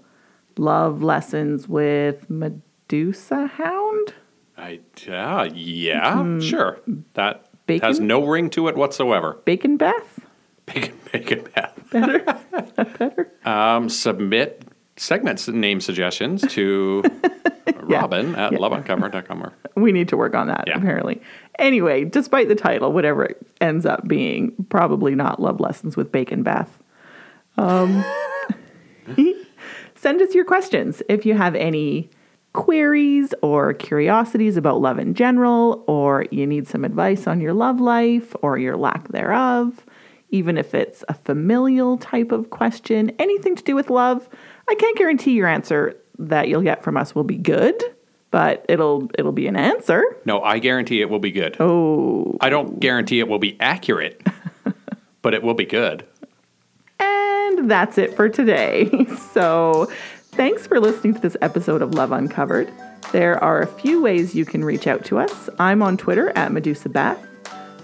Love 0.56 1.00
Lessons 1.00 1.68
with 1.68 2.28
Medusa 2.28 3.46
Hound? 3.46 4.14
I, 4.58 4.80
uh, 5.08 5.48
yeah, 5.54 6.40
sure. 6.40 6.80
That 7.14 7.46
Bacon? 7.66 7.86
has 7.86 8.00
no 8.00 8.26
ring 8.26 8.50
to 8.50 8.66
it 8.66 8.74
whatsoever. 8.74 9.38
Bacon 9.44 9.76
Beth? 9.76 10.26
Bacon, 10.66 10.98
bacon, 11.12 11.46
Beth. 11.54 11.78
Better? 11.92 12.18
Better? 12.98 13.32
Um, 13.44 13.88
submit 13.90 14.60
segments 14.96 15.48
name 15.48 15.80
suggestions 15.80 16.42
to 16.52 17.02
Robin 17.80 18.34
at 18.34 18.52
loveuncovered.com. 18.52 19.42
Or, 19.42 19.52
We 19.74 19.92
need 19.92 20.08
to 20.08 20.16
work 20.16 20.34
on 20.34 20.46
that, 20.48 20.64
Yeah. 20.66 20.76
apparently. 20.78 21.20
Anyway, 21.58 22.04
despite 22.04 22.48
the 22.48 22.54
title, 22.54 22.92
whatever 22.92 23.24
it 23.24 23.46
ends 23.60 23.86
up 23.86 24.06
being, 24.06 24.52
probably 24.68 25.14
not 25.14 25.40
Love 25.40 25.60
Lessons 25.60 25.96
with 25.96 26.12
Bacon 26.12 26.42
Beth. 26.42 26.78
Um, 27.58 28.04
send 29.94 30.20
us 30.22 30.34
your 30.34 30.44
questions 30.44 31.02
if 31.08 31.24
you 31.26 31.34
have 31.34 31.54
any 31.54 32.10
queries 32.52 33.32
or 33.42 33.72
curiosities 33.74 34.56
about 34.56 34.80
love 34.80 34.98
in 34.98 35.14
general, 35.14 35.84
or 35.86 36.26
you 36.30 36.46
need 36.46 36.68
some 36.68 36.84
advice 36.84 37.26
on 37.26 37.40
your 37.40 37.54
love 37.54 37.80
life 37.80 38.34
or 38.42 38.58
your 38.58 38.76
lack 38.76 39.08
thereof, 39.08 39.86
even 40.30 40.58
if 40.58 40.74
it's 40.74 41.02
a 41.08 41.14
familial 41.14 41.96
type 41.98 42.30
of 42.32 42.50
question, 42.50 43.10
anything 43.18 43.54
to 43.56 43.62
do 43.62 43.74
with 43.74 43.88
love. 43.90 44.28
I 44.68 44.74
can't 44.74 44.96
guarantee 44.96 45.32
your 45.32 45.48
answer 45.48 45.96
that 46.18 46.48
you'll 46.48 46.62
get 46.62 46.82
from 46.82 46.96
us 46.96 47.14
will 47.14 47.24
be 47.24 47.36
good, 47.36 47.82
but 48.30 48.64
it'll 48.68 49.10
it'll 49.18 49.32
be 49.32 49.46
an 49.46 49.56
answer. 49.56 50.02
no, 50.24 50.42
I 50.42 50.58
guarantee 50.58 51.00
it 51.00 51.10
will 51.10 51.18
be 51.18 51.30
good. 51.32 51.56
Oh, 51.60 52.36
I 52.40 52.48
don't 52.50 52.80
guarantee 52.80 53.18
it 53.20 53.28
will 53.28 53.38
be 53.38 53.56
accurate, 53.60 54.20
but 55.22 55.34
it 55.34 55.42
will 55.42 55.54
be 55.54 55.66
good. 55.66 56.04
And 57.00 57.70
that's 57.70 57.98
it 57.98 58.14
for 58.14 58.28
today. 58.28 58.90
So, 59.32 59.90
thanks 60.32 60.66
for 60.66 60.78
listening 60.78 61.14
to 61.14 61.20
this 61.20 61.36
episode 61.40 61.80
of 61.80 61.94
Love 61.94 62.12
Uncovered. 62.12 62.70
There 63.12 63.42
are 63.42 63.62
a 63.62 63.66
few 63.66 64.02
ways 64.02 64.34
you 64.34 64.44
can 64.44 64.62
reach 64.64 64.86
out 64.86 65.04
to 65.06 65.18
us. 65.18 65.48
I'm 65.58 65.82
on 65.82 65.96
Twitter 65.96 66.30
at 66.36 66.52
Medusa 66.52 66.88
Beth. 66.90 67.18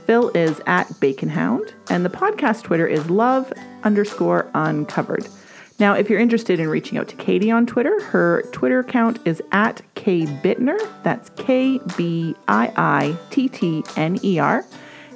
Phil 0.07 0.31
is 0.35 0.61
at 0.67 0.88
Bacon 1.01 1.29
Hound, 1.31 1.73
and 1.91 2.05
the 2.05 2.11
podcast 2.11 2.62
Twitter 2.64 2.87
is 2.87 3.09
love 3.11 3.51
underscore 3.83 4.51
uncovered. 4.55 5.27
Now, 5.81 5.95
if 5.95 6.11
you're 6.11 6.19
interested 6.19 6.59
in 6.59 6.69
reaching 6.69 6.99
out 6.99 7.07
to 7.09 7.17
Katie 7.17 7.53
on 7.53 7.64
Twitter, 7.64 8.03
her 8.07 8.43
Twitter 8.51 8.81
account 8.81 9.21
is 9.25 9.41
at 9.53 9.81
K 9.95 10.27
Bittner. 10.27 10.77
That's 11.05 11.31
K 11.37 11.79
B 11.97 12.35
I 12.49 12.73
I 12.77 13.17
T 13.31 13.49
T 13.49 13.85
N 13.97 14.19
E 14.25 14.41
R. 14.41 14.64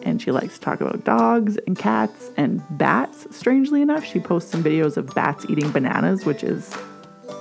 And 0.02 0.22
she 0.22 0.30
likes 0.30 0.54
to 0.54 0.60
talk 0.60 0.80
about 0.80 1.04
dogs 1.04 1.56
and 1.66 1.76
cats 1.76 2.30
and 2.36 2.62
bats. 2.70 3.26
Strangely 3.36 3.82
enough, 3.82 4.04
she 4.04 4.20
posts 4.20 4.52
some 4.52 4.62
videos 4.62 4.96
of 4.96 5.12
bats 5.14 5.44
eating 5.48 5.70
bananas, 5.72 6.24
which 6.24 6.44
is 6.44 6.76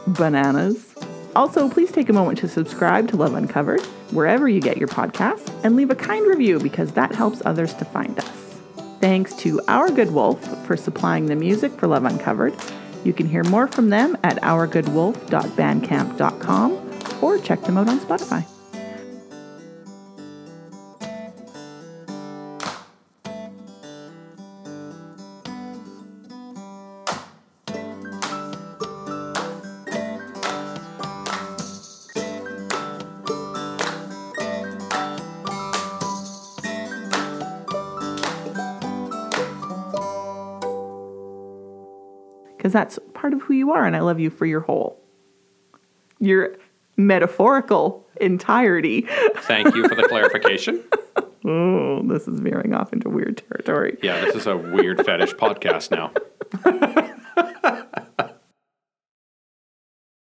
bananas. 0.08 0.96
Also, 1.36 1.70
please 1.70 1.92
take 1.92 2.10
a 2.10 2.14
moment 2.14 2.40
to 2.40 2.48
subscribe 2.48 3.08
to 3.08 3.18
Love 3.18 3.36
Uncovered 3.36 3.82
wherever 4.12 4.50
you 4.50 4.60
get 4.60 4.78
your 4.78 4.88
podcasts 4.88 5.50
and 5.64 5.76
leave 5.76 5.92
a 5.92 5.96
kind 5.96 6.26
review 6.26 6.60
because 6.60 6.92
that 6.94 7.14
helps 7.14 7.42
others 7.46 7.74
to 7.76 7.86
find 7.86 8.20
us. 8.20 8.60
Thanks 9.00 9.36
to 9.38 9.62
Our 9.68 9.92
Good 9.92 10.12
Wolf 10.12 10.66
for 10.66 10.76
supplying 10.76 11.28
the 11.28 11.36
music 11.36 11.72
for 11.74 11.88
Love 11.88 12.06
Uncovered. 12.06 12.54
You 13.04 13.14
can 13.14 13.28
hear 13.28 13.44
more 13.44 13.68
from 13.68 13.90
them 13.90 14.18
at 14.24 14.38
ourgoodwolf.bandcamp.com 14.38 16.92
or 17.22 17.38
check 17.40 17.62
them 17.62 17.78
out 17.78 17.88
on 17.88 18.00
Spotify. 18.00 18.48
Because 42.72 42.96
that's 42.96 43.00
part 43.14 43.34
of 43.34 43.42
who 43.42 43.54
you 43.54 43.74
are, 43.74 43.86
and 43.86 43.98
I 43.98 44.00
love 44.00 44.22
you 44.22 44.30
for 44.30 44.46
your 44.46 44.62
whole, 44.62 44.98
your 46.20 46.56
metaphorical 46.96 48.08
entirety. 48.22 49.02
Thank 49.40 49.76
you 49.76 49.86
for 49.90 49.96
the 49.96 50.04
clarification. 50.04 50.82
Oh, 51.44 52.02
this 52.04 52.30
is 52.30 52.40
veering 52.40 52.74
off 52.74 52.94
into 52.94 53.10
weird 53.10 53.44
territory. 53.50 53.98
Yeah, 54.02 54.24
this 54.24 54.36
is 54.36 54.48
a 54.48 54.56
weird 54.56 55.06
fetish 55.06 55.34
podcast 55.36 55.92
now. 55.92 56.14